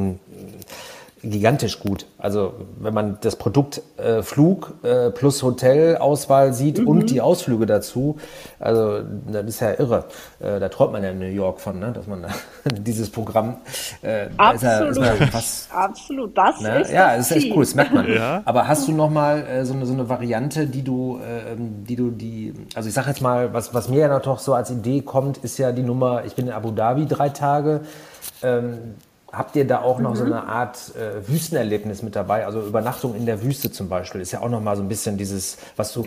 gigantisch 1.22 1.80
gut. 1.80 2.06
Also 2.18 2.54
wenn 2.78 2.94
man 2.94 3.18
das 3.20 3.36
Produkt 3.36 3.82
äh, 3.96 4.22
Flug 4.22 4.74
äh, 4.82 5.10
plus 5.10 5.42
Hotelauswahl 5.42 6.52
sieht 6.52 6.78
mhm. 6.78 6.88
und 6.88 7.10
die 7.10 7.20
Ausflüge 7.20 7.66
dazu, 7.66 8.16
also 8.58 9.00
das 9.30 9.44
ist 9.46 9.60
ja 9.60 9.72
irre. 9.78 10.04
Äh, 10.40 10.60
da 10.60 10.68
träumt 10.68 10.92
man 10.92 11.02
ja 11.02 11.10
in 11.10 11.18
New 11.18 11.26
York 11.26 11.60
von, 11.60 11.78
ne? 11.78 11.92
dass 11.92 12.06
man 12.06 12.26
dieses 12.72 13.10
Programm. 13.10 13.56
Äh, 14.02 14.28
Absolut. 14.36 14.96
Da 14.96 15.12
ist 15.12 15.20
ja, 15.20 15.26
fast, 15.26 15.72
Absolut. 15.72 16.38
Das 16.38 16.60
ne? 16.60 16.80
ist 16.82 16.92
ja, 16.92 17.16
das 17.16 17.30
ist 17.30 17.36
echt 17.36 17.56
cool. 17.56 17.64
Das 17.64 17.74
merkt 17.74 17.92
man. 17.92 18.08
Ja. 18.08 18.42
Aber 18.44 18.68
hast 18.68 18.86
du 18.86 18.92
noch 18.92 19.10
mal 19.10 19.44
äh, 19.46 19.64
so 19.64 19.74
eine 19.74 19.86
so 19.86 19.92
eine 19.92 20.08
Variante, 20.08 20.66
die 20.66 20.82
du, 20.82 21.18
äh, 21.18 21.56
die 21.56 21.96
du 21.96 22.10
die, 22.10 22.54
also 22.74 22.88
ich 22.88 22.94
sag 22.94 23.06
jetzt 23.06 23.20
mal, 23.20 23.52
was 23.52 23.74
was 23.74 23.88
mir 23.88 24.00
ja 24.00 24.08
noch 24.08 24.38
so 24.38 24.54
als 24.54 24.70
Idee 24.70 25.02
kommt, 25.02 25.38
ist 25.38 25.58
ja 25.58 25.72
die 25.72 25.82
Nummer. 25.82 26.24
Ich 26.24 26.34
bin 26.34 26.46
in 26.46 26.52
Abu 26.52 26.70
Dhabi 26.70 27.06
drei 27.06 27.28
Tage. 27.30 27.80
Ähm, 28.42 28.94
Habt 29.30 29.56
ihr 29.56 29.66
da 29.66 29.82
auch 29.82 29.98
noch 29.98 30.12
mhm. 30.12 30.16
so 30.16 30.24
eine 30.24 30.44
Art 30.44 30.94
äh, 30.96 31.26
Wüstenerlebnis 31.28 32.02
mit 32.02 32.16
dabei? 32.16 32.46
Also 32.46 32.62
Übernachtung 32.62 33.14
in 33.14 33.26
der 33.26 33.42
Wüste 33.42 33.70
zum 33.70 33.88
Beispiel 33.88 34.20
ist 34.20 34.32
ja 34.32 34.40
auch 34.40 34.48
noch 34.48 34.60
mal 34.60 34.76
so 34.76 34.82
ein 34.82 34.88
bisschen 34.88 35.18
dieses, 35.18 35.58
was 35.76 35.92
du 35.92 36.04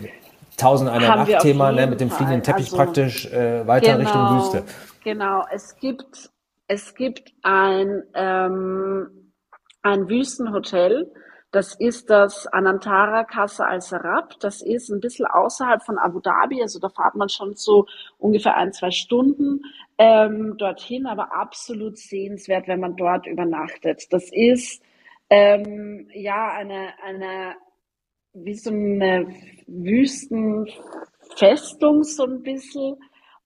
Tausend 0.56 0.90
einer 0.90 1.16
Nacht 1.16 1.40
Thema, 1.40 1.72
ne, 1.72 1.86
mit 1.86 2.00
dem 2.00 2.10
fliegenden 2.10 2.42
Teppich 2.42 2.66
also, 2.66 2.76
praktisch 2.76 3.26
äh, 3.26 3.66
weiter 3.66 3.96
genau, 3.96 4.00
Richtung 4.00 4.36
Wüste. 4.36 4.64
Genau, 5.02 5.44
es 5.50 5.76
gibt 5.76 6.30
es 6.68 6.94
gibt 6.94 7.32
ein 7.42 8.02
ähm, 8.14 9.32
ein 9.82 10.08
Wüstenhotel 10.08 11.10
das 11.52 11.74
ist 11.74 12.08
das 12.08 12.46
Anantara 12.46 13.24
Casa 13.24 13.66
Al 13.66 13.82
Sarab. 13.82 14.40
Das 14.40 14.62
ist 14.62 14.88
ein 14.88 15.00
bisschen 15.00 15.26
außerhalb 15.26 15.84
von 15.84 15.98
Abu 15.98 16.20
Dhabi. 16.20 16.62
Also 16.62 16.78
da 16.80 16.88
fahrt 16.88 17.14
man 17.14 17.28
schon 17.28 17.54
so 17.54 17.84
ungefähr 18.18 18.56
ein, 18.56 18.72
zwei 18.72 18.90
Stunden 18.90 19.60
ähm, 19.98 20.56
dorthin, 20.56 21.04
aber 21.06 21.34
absolut 21.34 21.98
sehenswert, 21.98 22.68
wenn 22.68 22.80
man 22.80 22.96
dort 22.96 23.26
übernachtet. 23.26 24.10
Das 24.12 24.30
ist 24.32 24.82
ähm, 25.28 26.08
ja 26.14 26.52
eine, 26.52 26.94
eine 27.04 27.56
wie 28.32 28.54
so 28.54 28.70
eine 28.70 29.28
Wüstenfestung 29.66 32.02
so 32.02 32.24
ein 32.24 32.42
bisschen 32.42 32.96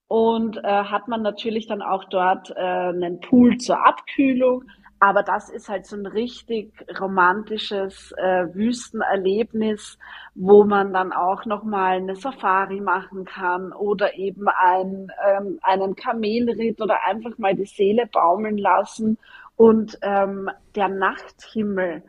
und 0.07 0.55
äh, 0.57 0.61
hat 0.63 1.09
man 1.09 1.21
natürlich 1.21 1.67
dann 1.67 1.81
auch 1.81 2.05
dort 2.05 2.51
äh, 2.51 2.53
einen 2.55 3.19
Pool 3.19 3.57
zur 3.57 3.85
Abkühlung, 3.85 4.63
aber 4.99 5.23
das 5.23 5.49
ist 5.49 5.69
halt 5.69 5.85
so 5.85 5.95
ein 5.95 6.05
richtig 6.05 6.71
romantisches 6.99 8.13
äh, 8.17 8.47
Wüstenerlebnis, 8.53 9.97
wo 10.33 10.63
man 10.63 10.93
dann 10.93 11.13
auch 11.13 11.45
nochmal 11.45 11.97
eine 11.97 12.15
Safari 12.15 12.81
machen 12.81 13.25
kann 13.25 13.73
oder 13.73 14.15
eben 14.17 14.47
ein, 14.47 15.11
ähm, 15.27 15.59
einen 15.61 15.95
Kamelritt 15.95 16.81
oder 16.81 17.05
einfach 17.05 17.37
mal 17.37 17.55
die 17.55 17.65
Seele 17.65 18.07
baumeln 18.11 18.57
lassen. 18.57 19.17
Und 19.55 19.97
ähm, 20.01 20.49
der 20.75 20.89
Nachthimmel 20.89 22.03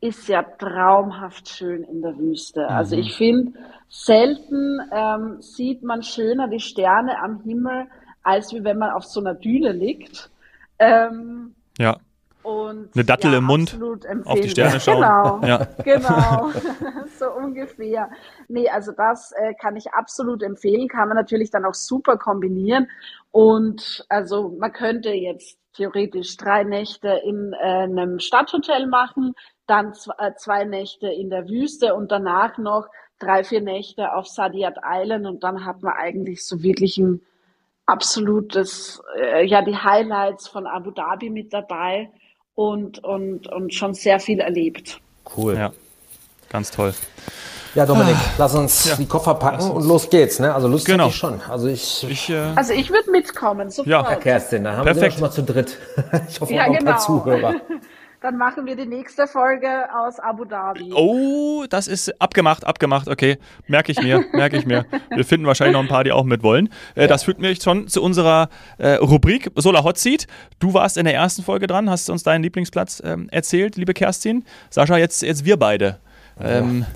ist 0.00 0.28
ja 0.28 0.42
traumhaft 0.42 1.48
schön 1.48 1.82
in 1.84 2.02
der 2.02 2.18
Wüste. 2.18 2.68
Also 2.68 2.70
mhm. 2.70 2.76
Also 2.76 2.96
ich 2.96 3.16
finde, 3.16 3.52
selten 3.88 4.80
ähm, 4.92 5.40
sieht 5.40 5.82
man 5.82 6.02
schöner 6.02 6.48
die 6.48 6.60
Sterne 6.60 7.18
am 7.22 7.40
Himmel, 7.42 7.86
als 8.22 8.52
wie 8.52 8.64
wenn 8.64 8.78
man 8.78 8.90
auf 8.90 9.04
so 9.04 9.20
einer 9.20 9.34
Düne 9.34 9.72
liegt. 9.72 10.30
Ähm, 10.78 11.54
ja. 11.78 11.96
Und 12.44 12.90
Eine 12.94 13.04
Dattel 13.04 13.32
ja, 13.32 13.38
im 13.38 13.44
Mund, 13.44 13.72
absolut 13.72 14.06
auf 14.26 14.38
die 14.38 14.50
Sterne 14.50 14.78
schauen. 14.78 15.00
Genau, 15.00 15.40
Ja. 15.46 15.66
genau, 15.82 16.50
so 17.18 17.32
ungefähr. 17.32 18.10
Nee, 18.48 18.68
also 18.68 18.92
das 18.92 19.32
äh, 19.32 19.54
kann 19.54 19.76
ich 19.76 19.94
absolut 19.94 20.42
empfehlen, 20.42 20.86
kann 20.88 21.08
man 21.08 21.16
natürlich 21.16 21.50
dann 21.50 21.64
auch 21.64 21.72
super 21.72 22.18
kombinieren. 22.18 22.88
Und 23.30 24.04
also 24.10 24.54
man 24.58 24.74
könnte 24.74 25.08
jetzt 25.08 25.58
theoretisch 25.72 26.36
drei 26.36 26.64
Nächte 26.64 27.18
in 27.24 27.54
äh, 27.54 27.84
einem 27.84 28.18
Stadthotel 28.18 28.88
machen, 28.88 29.34
dann 29.66 29.94
äh, 30.18 30.32
zwei 30.36 30.64
Nächte 30.64 31.08
in 31.08 31.30
der 31.30 31.48
Wüste 31.48 31.94
und 31.94 32.12
danach 32.12 32.58
noch 32.58 32.88
drei, 33.20 33.42
vier 33.42 33.62
Nächte 33.62 34.12
auf 34.12 34.26
Saadiyat 34.26 34.76
Island 34.84 35.26
und 35.26 35.42
dann 35.42 35.64
hat 35.64 35.82
man 35.82 35.94
eigentlich 35.94 36.46
so 36.46 36.62
wirklich 36.62 36.98
ein 36.98 37.22
absolutes, 37.86 39.02
äh, 39.18 39.46
ja, 39.46 39.62
die 39.62 39.78
Highlights 39.78 40.46
von 40.46 40.66
Abu 40.66 40.90
Dhabi 40.90 41.30
mit 41.30 41.54
dabei 41.54 42.10
und, 42.54 43.02
und, 43.02 43.46
und 43.48 43.74
schon 43.74 43.94
sehr 43.94 44.20
viel 44.20 44.40
erlebt. 44.40 45.00
Cool. 45.36 45.54
Ja, 45.56 45.72
ganz 46.50 46.70
toll. 46.70 46.94
Ja, 47.74 47.86
Dominik, 47.86 48.14
lass 48.38 48.54
uns 48.54 48.96
die 48.96 49.06
Koffer 49.06 49.34
packen 49.34 49.68
und 49.72 49.84
los 49.84 50.08
geht's. 50.08 50.38
Ne? 50.38 50.54
Also 50.54 50.68
Lust 50.68 50.86
Genau. 50.86 51.08
ich 51.08 51.16
schon. 51.16 51.40
Also 51.48 51.66
ich, 51.66 52.06
Ich, 52.08 52.30
äh, 52.30 52.52
Also 52.54 52.72
ich 52.72 52.88
würde 52.90 53.10
mitkommen, 53.10 53.68
sofort. 53.68 53.88
Ja, 53.88 54.14
Kerstin, 54.14 54.62
da 54.62 54.76
haben 54.76 54.86
wir 54.86 54.92
Perfekt. 54.92 55.14
schon 55.14 55.22
mal 55.22 55.30
zu 55.32 55.42
dritt. 55.42 55.76
Ich 56.28 56.40
hoffe, 56.40 56.54
Ja, 56.54 56.62
auch 56.64 56.68
noch 56.68 56.76
ein 56.76 56.84
paar 56.84 56.94
genau. 56.94 57.04
Zuhörer. 57.04 57.54
Dann 58.24 58.38
machen 58.38 58.64
wir 58.64 58.74
die 58.74 58.86
nächste 58.86 59.26
Folge 59.26 59.68
aus 59.94 60.18
Abu 60.18 60.46
Dhabi. 60.46 60.94
Oh, 60.94 61.66
das 61.68 61.86
ist 61.86 62.22
abgemacht, 62.22 62.64
abgemacht. 62.64 63.06
Okay, 63.06 63.36
merke 63.66 63.92
ich 63.92 64.00
mir, 64.00 64.24
merke 64.32 64.56
ich 64.56 64.64
mir. 64.64 64.86
Wir 65.10 65.26
finden 65.26 65.46
wahrscheinlich 65.46 65.74
noch 65.74 65.82
ein 65.82 65.88
paar, 65.88 66.04
die 66.04 66.12
auch 66.12 66.24
mitwollen. 66.24 66.70
Äh, 66.94 67.06
Das 67.06 67.24
führt 67.24 67.38
mich 67.38 67.62
schon 67.62 67.86
zu 67.86 68.02
unserer 68.02 68.48
äh, 68.78 68.92
Rubrik 68.94 69.50
Solar 69.56 69.84
Hot 69.84 69.98
Seat. 69.98 70.26
Du 70.58 70.72
warst 70.72 70.96
in 70.96 71.04
der 71.04 71.12
ersten 71.12 71.42
Folge 71.42 71.66
dran, 71.66 71.90
hast 71.90 72.08
uns 72.08 72.22
deinen 72.22 72.42
Lieblingsplatz 72.42 73.02
ähm, 73.04 73.28
erzählt, 73.30 73.76
liebe 73.76 73.92
Kerstin. 73.92 74.46
Sascha, 74.70 74.96
jetzt, 74.96 75.20
jetzt 75.20 75.44
wir 75.44 75.58
beide. 75.58 75.98
Ähm, 76.40 76.86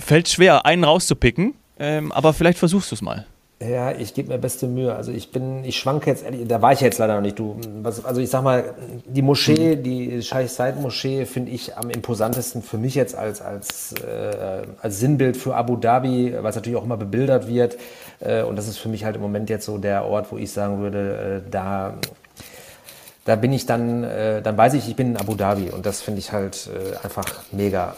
Fällt 0.00 0.28
schwer, 0.28 0.66
einen 0.66 0.84
rauszupicken, 0.84 1.54
ähm, 1.78 2.12
aber 2.12 2.34
vielleicht 2.34 2.58
versuchst 2.58 2.90
du 2.90 2.94
es 2.96 3.00
mal. 3.00 3.24
Ja, 3.68 3.92
ich 3.92 4.14
gebe 4.14 4.30
mir 4.30 4.38
beste 4.38 4.66
Mühe. 4.66 4.94
Also 4.94 5.12
ich 5.12 5.30
bin, 5.30 5.64
ich 5.64 5.78
schwanke 5.78 6.10
jetzt 6.10 6.24
ehrlich, 6.24 6.48
da 6.48 6.62
war 6.62 6.72
ich 6.72 6.80
jetzt 6.80 6.98
leider 6.98 7.14
noch 7.14 7.22
nicht. 7.22 7.38
Du, 7.38 7.56
was, 7.82 8.04
also 8.04 8.20
ich 8.20 8.30
sag 8.30 8.42
mal, 8.42 8.74
die 9.06 9.22
Moschee, 9.22 9.76
die 9.76 10.22
Scheich 10.22 10.52
Said 10.52 10.80
Moschee 10.80 11.26
finde 11.26 11.52
ich 11.52 11.76
am 11.76 11.90
imposantesten 11.90 12.62
für 12.62 12.78
mich 12.78 12.94
jetzt 12.94 13.14
als, 13.14 13.40
als, 13.40 13.92
äh, 13.92 14.62
als 14.80 14.98
Sinnbild 14.98 15.36
für 15.36 15.54
Abu 15.54 15.76
Dhabi, 15.76 16.28
es 16.30 16.54
natürlich 16.54 16.78
auch 16.78 16.84
immer 16.84 16.96
bebildert 16.96 17.46
wird. 17.46 17.76
Äh, 18.20 18.42
und 18.42 18.56
das 18.56 18.68
ist 18.68 18.78
für 18.78 18.88
mich 18.88 19.04
halt 19.04 19.16
im 19.16 19.22
Moment 19.22 19.50
jetzt 19.50 19.66
so 19.66 19.78
der 19.78 20.06
Ort, 20.06 20.32
wo 20.32 20.38
ich 20.38 20.50
sagen 20.50 20.80
würde, 20.80 21.42
äh, 21.46 21.50
da, 21.50 21.94
da 23.24 23.36
bin 23.36 23.52
ich 23.52 23.66
dann, 23.66 24.02
äh, 24.02 24.42
dann 24.42 24.56
weiß 24.56 24.74
ich, 24.74 24.88
ich 24.88 24.96
bin 24.96 25.10
in 25.10 25.16
Abu 25.16 25.34
Dhabi 25.34 25.70
und 25.70 25.86
das 25.86 26.00
finde 26.00 26.20
ich 26.20 26.32
halt 26.32 26.68
äh, 26.68 26.96
einfach 27.04 27.26
mega. 27.52 27.96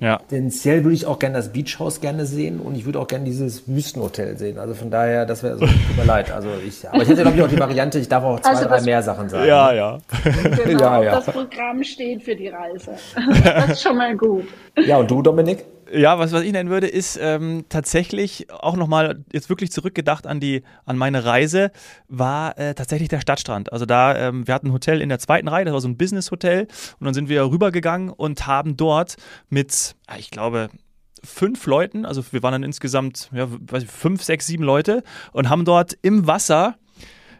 Ja. 0.00 0.20
Tendenziell 0.28 0.84
würde 0.84 0.94
ich 0.94 1.06
auch 1.06 1.18
gerne 1.18 1.36
das 1.36 1.52
Beachhaus 1.52 2.00
gerne 2.00 2.26
sehen 2.26 2.60
und 2.60 2.76
ich 2.76 2.84
würde 2.84 3.00
auch 3.00 3.08
gerne 3.08 3.24
dieses 3.24 3.66
Wüstenhotel 3.66 4.36
sehen. 4.36 4.58
Also 4.58 4.74
von 4.74 4.90
daher, 4.90 5.26
das 5.26 5.42
wäre 5.42 5.58
so, 5.58 5.66
tut 5.66 5.96
mir 5.96 6.04
leid. 6.04 6.30
Also 6.30 6.48
ich, 6.66 6.88
aber 6.88 7.02
ich 7.02 7.08
hätte 7.08 7.22
glaube 7.22 7.36
ich 7.36 7.42
auch 7.42 7.48
die 7.48 7.58
Variante, 7.58 7.98
ich 7.98 8.08
darf 8.08 8.22
auch 8.24 8.40
zwei, 8.40 8.50
Also 8.50 8.64
drei 8.66 8.80
mehr 8.82 9.02
Sachen 9.02 9.28
sagen. 9.28 9.48
Ja, 9.48 9.72
ja. 9.72 9.98
Genau, 10.64 10.80
Ja, 10.80 11.02
ja. 11.02 11.10
das 11.16 11.26
Programm 11.26 11.82
steht 11.82 12.22
für 12.22 12.36
die 12.36 12.48
Reise. 12.48 12.92
Das 13.44 13.70
ist 13.70 13.82
schon 13.82 13.96
mal 13.96 14.16
gut. 14.16 14.44
Ja, 14.76 14.98
und 14.98 15.10
du, 15.10 15.22
Dominik? 15.22 15.64
Ja, 15.92 16.18
was, 16.18 16.32
was 16.32 16.42
ich 16.42 16.52
nennen 16.52 16.70
würde, 16.70 16.88
ist 16.88 17.18
ähm, 17.20 17.64
tatsächlich 17.68 18.50
auch 18.50 18.76
nochmal 18.76 19.24
jetzt 19.32 19.48
wirklich 19.48 19.70
zurückgedacht 19.70 20.26
an 20.26 20.40
die, 20.40 20.62
an 20.84 20.96
meine 20.98 21.24
Reise, 21.24 21.70
war 22.08 22.58
äh, 22.58 22.74
tatsächlich 22.74 23.08
der 23.08 23.20
Stadtstrand. 23.20 23.72
Also 23.72 23.86
da, 23.86 24.16
ähm, 24.16 24.46
wir 24.46 24.54
hatten 24.54 24.68
ein 24.68 24.72
Hotel 24.72 25.00
in 25.00 25.08
der 25.08 25.20
zweiten 25.20 25.46
Reihe, 25.46 25.64
das 25.64 25.74
war 25.74 25.80
so 25.80 25.88
ein 25.88 25.96
Business-Hotel 25.96 26.66
und 26.98 27.04
dann 27.04 27.14
sind 27.14 27.28
wir 27.28 27.48
rübergegangen 27.50 28.10
und 28.10 28.46
haben 28.46 28.76
dort 28.76 29.16
mit, 29.48 29.94
ah, 30.08 30.16
ich 30.18 30.30
glaube, 30.30 30.70
fünf 31.22 31.66
Leuten, 31.66 32.04
also 32.04 32.22
wir 32.32 32.42
waren 32.42 32.52
dann 32.52 32.62
insgesamt 32.64 33.30
ja, 33.32 33.48
ich, 33.74 33.86
fünf, 33.86 34.22
sechs, 34.22 34.46
sieben 34.46 34.64
Leute 34.64 35.02
und 35.32 35.48
haben 35.48 35.64
dort 35.64 35.96
im 36.02 36.26
Wasser 36.26 36.76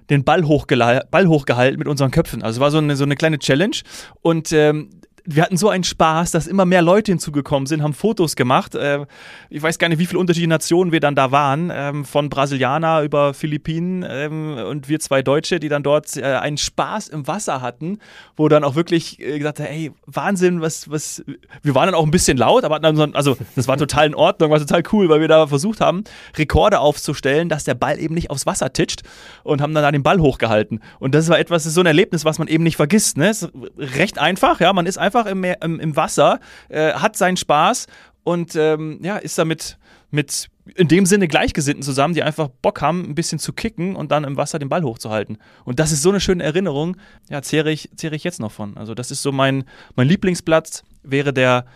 den 0.08 0.24
Ball, 0.24 0.42
Ball 0.42 1.26
hochgehalten 1.26 1.78
mit 1.78 1.88
unseren 1.88 2.12
Köpfen. 2.12 2.42
Also 2.42 2.58
es 2.58 2.60
war 2.60 2.70
so 2.70 2.78
eine, 2.78 2.94
so 2.94 3.04
eine 3.04 3.16
kleine 3.16 3.38
Challenge 3.38 3.76
und 4.22 4.52
ähm, 4.52 4.90
wir 5.26 5.42
hatten 5.42 5.56
so 5.56 5.68
einen 5.68 5.84
Spaß, 5.84 6.30
dass 6.30 6.46
immer 6.46 6.64
mehr 6.64 6.82
Leute 6.82 7.12
hinzugekommen 7.12 7.66
sind, 7.66 7.82
haben 7.82 7.94
Fotos 7.94 8.36
gemacht. 8.36 8.74
Äh, 8.74 9.06
ich 9.50 9.62
weiß 9.62 9.78
gar 9.78 9.88
nicht, 9.88 9.98
wie 9.98 10.06
viele 10.06 10.20
unterschiedliche 10.20 10.48
Nationen 10.48 10.92
wir 10.92 11.00
dann 11.00 11.14
da 11.14 11.32
waren, 11.32 11.70
ähm, 11.74 12.04
von 12.04 12.28
Brasilianer 12.28 13.02
über 13.02 13.34
Philippinen 13.34 14.04
ähm, 14.08 14.56
und 14.56 14.88
wir 14.88 15.00
zwei 15.00 15.22
Deutsche, 15.22 15.60
die 15.60 15.68
dann 15.68 15.82
dort 15.82 16.16
äh, 16.16 16.22
einen 16.22 16.58
Spaß 16.58 17.08
im 17.08 17.26
Wasser 17.26 17.60
hatten, 17.60 17.98
wo 18.36 18.48
dann 18.48 18.64
auch 18.64 18.74
wirklich 18.74 19.20
äh, 19.20 19.38
gesagt 19.38 19.60
hat, 19.60 19.68
ey, 19.68 19.92
Wahnsinn, 20.06 20.60
was, 20.60 20.90
was, 20.90 21.24
wir 21.62 21.74
waren 21.74 21.86
dann 21.86 21.94
auch 21.94 22.04
ein 22.04 22.10
bisschen 22.10 22.36
laut, 22.36 22.64
aber 22.64 22.76
hatten 22.76 22.84
dann 22.84 22.96
so, 22.96 23.04
also 23.12 23.36
das 23.56 23.68
war 23.68 23.76
total 23.76 24.06
in 24.06 24.14
Ordnung, 24.14 24.50
war 24.50 24.58
total 24.58 24.82
cool, 24.92 25.08
weil 25.08 25.20
wir 25.20 25.28
da 25.28 25.46
versucht 25.46 25.80
haben, 25.80 26.04
Rekorde 26.36 26.78
aufzustellen, 26.78 27.48
dass 27.48 27.64
der 27.64 27.74
Ball 27.74 27.98
eben 27.98 28.14
nicht 28.14 28.30
aufs 28.30 28.46
Wasser 28.46 28.72
titscht 28.72 29.02
und 29.42 29.60
haben 29.60 29.74
dann 29.74 29.82
da 29.82 29.90
den 29.90 30.02
Ball 30.02 30.20
hochgehalten. 30.20 30.80
Und 30.98 31.14
das 31.14 31.28
war 31.28 31.38
etwas, 31.38 31.64
das 31.64 31.70
ist 31.70 31.74
so 31.74 31.80
ein 31.80 31.86
Erlebnis, 31.86 32.24
was 32.24 32.38
man 32.38 32.48
eben 32.48 32.62
nicht 32.62 32.76
vergisst. 32.76 33.16
Ne? 33.16 33.30
Ist 33.30 33.50
recht 33.76 34.18
einfach, 34.18 34.60
ja, 34.60 34.72
man 34.72 34.86
ist 34.86 34.98
einfach 34.98 35.15
im, 35.24 35.40
Meer, 35.40 35.62
im, 35.62 35.80
im 35.80 35.96
Wasser, 35.96 36.40
äh, 36.68 36.92
hat 36.92 37.16
seinen 37.16 37.38
Spaß 37.38 37.86
und 38.24 38.54
ähm, 38.56 38.98
ja, 39.02 39.16
ist 39.16 39.38
damit 39.38 39.78
mit 40.10 40.48
in 40.74 40.88
dem 40.88 41.06
Sinne 41.06 41.28
Gleichgesinnten 41.28 41.82
zusammen, 41.82 42.14
die 42.14 42.22
einfach 42.22 42.48
Bock 42.48 42.82
haben, 42.82 43.04
ein 43.04 43.14
bisschen 43.14 43.38
zu 43.38 43.52
kicken 43.52 43.94
und 43.94 44.10
dann 44.10 44.24
im 44.24 44.36
Wasser 44.36 44.58
den 44.58 44.68
Ball 44.68 44.82
hochzuhalten. 44.82 45.38
Und 45.64 45.78
das 45.78 45.92
ist 45.92 46.02
so 46.02 46.08
eine 46.08 46.20
schöne 46.20 46.42
Erinnerung, 46.42 46.96
ja, 47.30 47.40
zehre 47.40 47.70
ich, 47.70 47.88
zehre 47.96 48.16
ich 48.16 48.24
jetzt 48.24 48.40
noch 48.40 48.50
von. 48.50 48.76
Also 48.76 48.94
das 48.94 49.10
ist 49.10 49.22
so 49.22 49.30
mein, 49.30 49.64
mein 49.94 50.08
Lieblingsplatz, 50.08 50.82
wäre 51.02 51.32
der, 51.32 51.66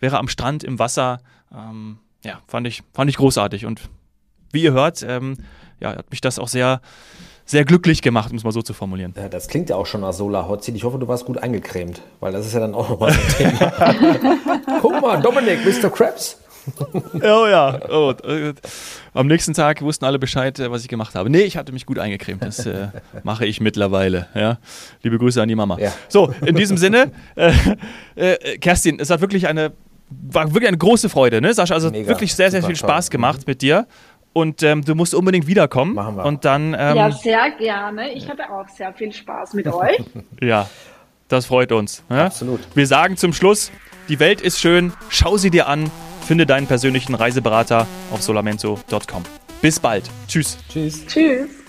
wäre 0.00 0.18
am 0.18 0.28
Strand 0.28 0.64
im 0.64 0.78
Wasser. 0.78 1.20
Ähm, 1.54 1.98
ja, 2.24 2.40
fand 2.48 2.66
ich, 2.66 2.82
fand 2.92 3.08
ich 3.10 3.16
großartig. 3.16 3.64
Und 3.64 3.82
wie 4.50 4.62
ihr 4.62 4.72
hört, 4.72 5.02
ähm, 5.02 5.36
ja, 5.80 5.96
hat 5.96 6.10
mich 6.10 6.20
das 6.20 6.38
auch 6.38 6.48
sehr, 6.48 6.80
sehr 7.44 7.64
glücklich 7.64 8.02
gemacht, 8.02 8.30
um 8.30 8.36
es 8.36 8.44
mal 8.44 8.52
so 8.52 8.62
zu 8.62 8.74
formulieren. 8.74 9.14
Ja, 9.16 9.28
das 9.28 9.48
klingt 9.48 9.68
ja 9.70 9.76
auch 9.76 9.86
schon 9.86 10.00
nach 10.02 10.12
Solar 10.12 10.48
Hot 10.48 10.64
Seat. 10.64 10.74
Ich 10.76 10.84
hoffe, 10.84 10.98
du 10.98 11.08
warst 11.08 11.24
gut 11.24 11.38
eingecremt, 11.38 12.00
weil 12.20 12.32
das 12.32 12.46
ist 12.46 12.54
ja 12.54 12.60
dann 12.60 12.74
auch 12.74 12.88
nochmal 12.88 13.12
so 13.12 13.20
ein 13.20 13.52
Thema. 13.58 14.50
Guck 14.80 15.00
mal, 15.00 15.20
Dominik, 15.20 15.58
Mr. 15.64 15.90
Krabs. 15.90 16.38
Oh 17.14 17.46
ja. 17.48 17.80
Oh, 17.90 18.12
äh, 18.24 18.54
am 19.14 19.26
nächsten 19.26 19.52
Tag 19.52 19.82
wussten 19.82 20.04
alle 20.04 20.18
Bescheid, 20.20 20.58
äh, 20.60 20.70
was 20.70 20.82
ich 20.82 20.88
gemacht 20.88 21.14
habe. 21.16 21.28
Nee, 21.28 21.42
ich 21.42 21.56
hatte 21.56 21.72
mich 21.72 21.86
gut 21.86 21.98
eingecremt. 21.98 22.42
Das 22.42 22.64
äh, 22.66 22.88
mache 23.24 23.46
ich 23.46 23.60
mittlerweile. 23.60 24.28
Ja. 24.34 24.58
Liebe 25.02 25.18
Grüße 25.18 25.42
an 25.42 25.48
die 25.48 25.56
Mama. 25.56 25.78
Ja. 25.80 25.92
So, 26.08 26.32
in 26.44 26.54
diesem 26.54 26.76
Sinne, 26.76 27.10
äh, 27.34 27.52
äh, 28.14 28.58
Kerstin, 28.58 28.98
es 29.00 29.10
hat 29.10 29.20
wirklich 29.20 29.48
eine, 29.48 29.72
war 30.10 30.52
wirklich 30.54 30.68
eine 30.68 30.78
große 30.78 31.08
Freude, 31.08 31.40
ne, 31.40 31.52
Sascha? 31.54 31.74
Also 31.74 31.90
Mega, 31.90 32.08
wirklich 32.08 32.34
sehr, 32.34 32.50
sehr 32.50 32.60
super 32.60 32.72
viel 32.72 32.80
toll. 32.80 32.88
Spaß 32.90 33.10
gemacht 33.10 33.46
mit 33.46 33.62
dir. 33.62 33.86
Und 34.32 34.62
ähm, 34.62 34.84
du 34.84 34.94
musst 34.94 35.14
unbedingt 35.14 35.46
wiederkommen. 35.46 35.94
Machen 35.94 36.16
wir. 36.16 36.24
Und 36.24 36.44
dann, 36.44 36.74
ähm, 36.78 36.96
Ja, 36.96 37.10
sehr 37.10 37.50
gerne. 37.58 38.12
Ich 38.12 38.28
hatte 38.28 38.50
auch 38.50 38.68
sehr 38.68 38.92
viel 38.94 39.12
Spaß 39.12 39.54
mit 39.54 39.66
euch. 39.72 39.98
Ja, 40.40 40.68
das 41.28 41.46
freut 41.46 41.72
uns. 41.72 42.02
Ja? 42.08 42.26
Absolut. 42.26 42.60
Wir 42.74 42.86
sagen 42.86 43.16
zum 43.16 43.32
Schluss, 43.32 43.70
die 44.08 44.18
Welt 44.20 44.40
ist 44.40 44.58
schön, 44.60 44.92
schau 45.10 45.36
sie 45.36 45.50
dir 45.50 45.68
an, 45.68 45.90
finde 46.26 46.46
deinen 46.46 46.66
persönlichen 46.66 47.14
Reiseberater 47.14 47.86
auf 48.10 48.22
solamento.com. 48.22 49.22
Bis 49.60 49.78
bald. 49.78 50.10
Tschüss. 50.28 50.58
Tschüss. 50.70 51.06
Tschüss. 51.06 51.61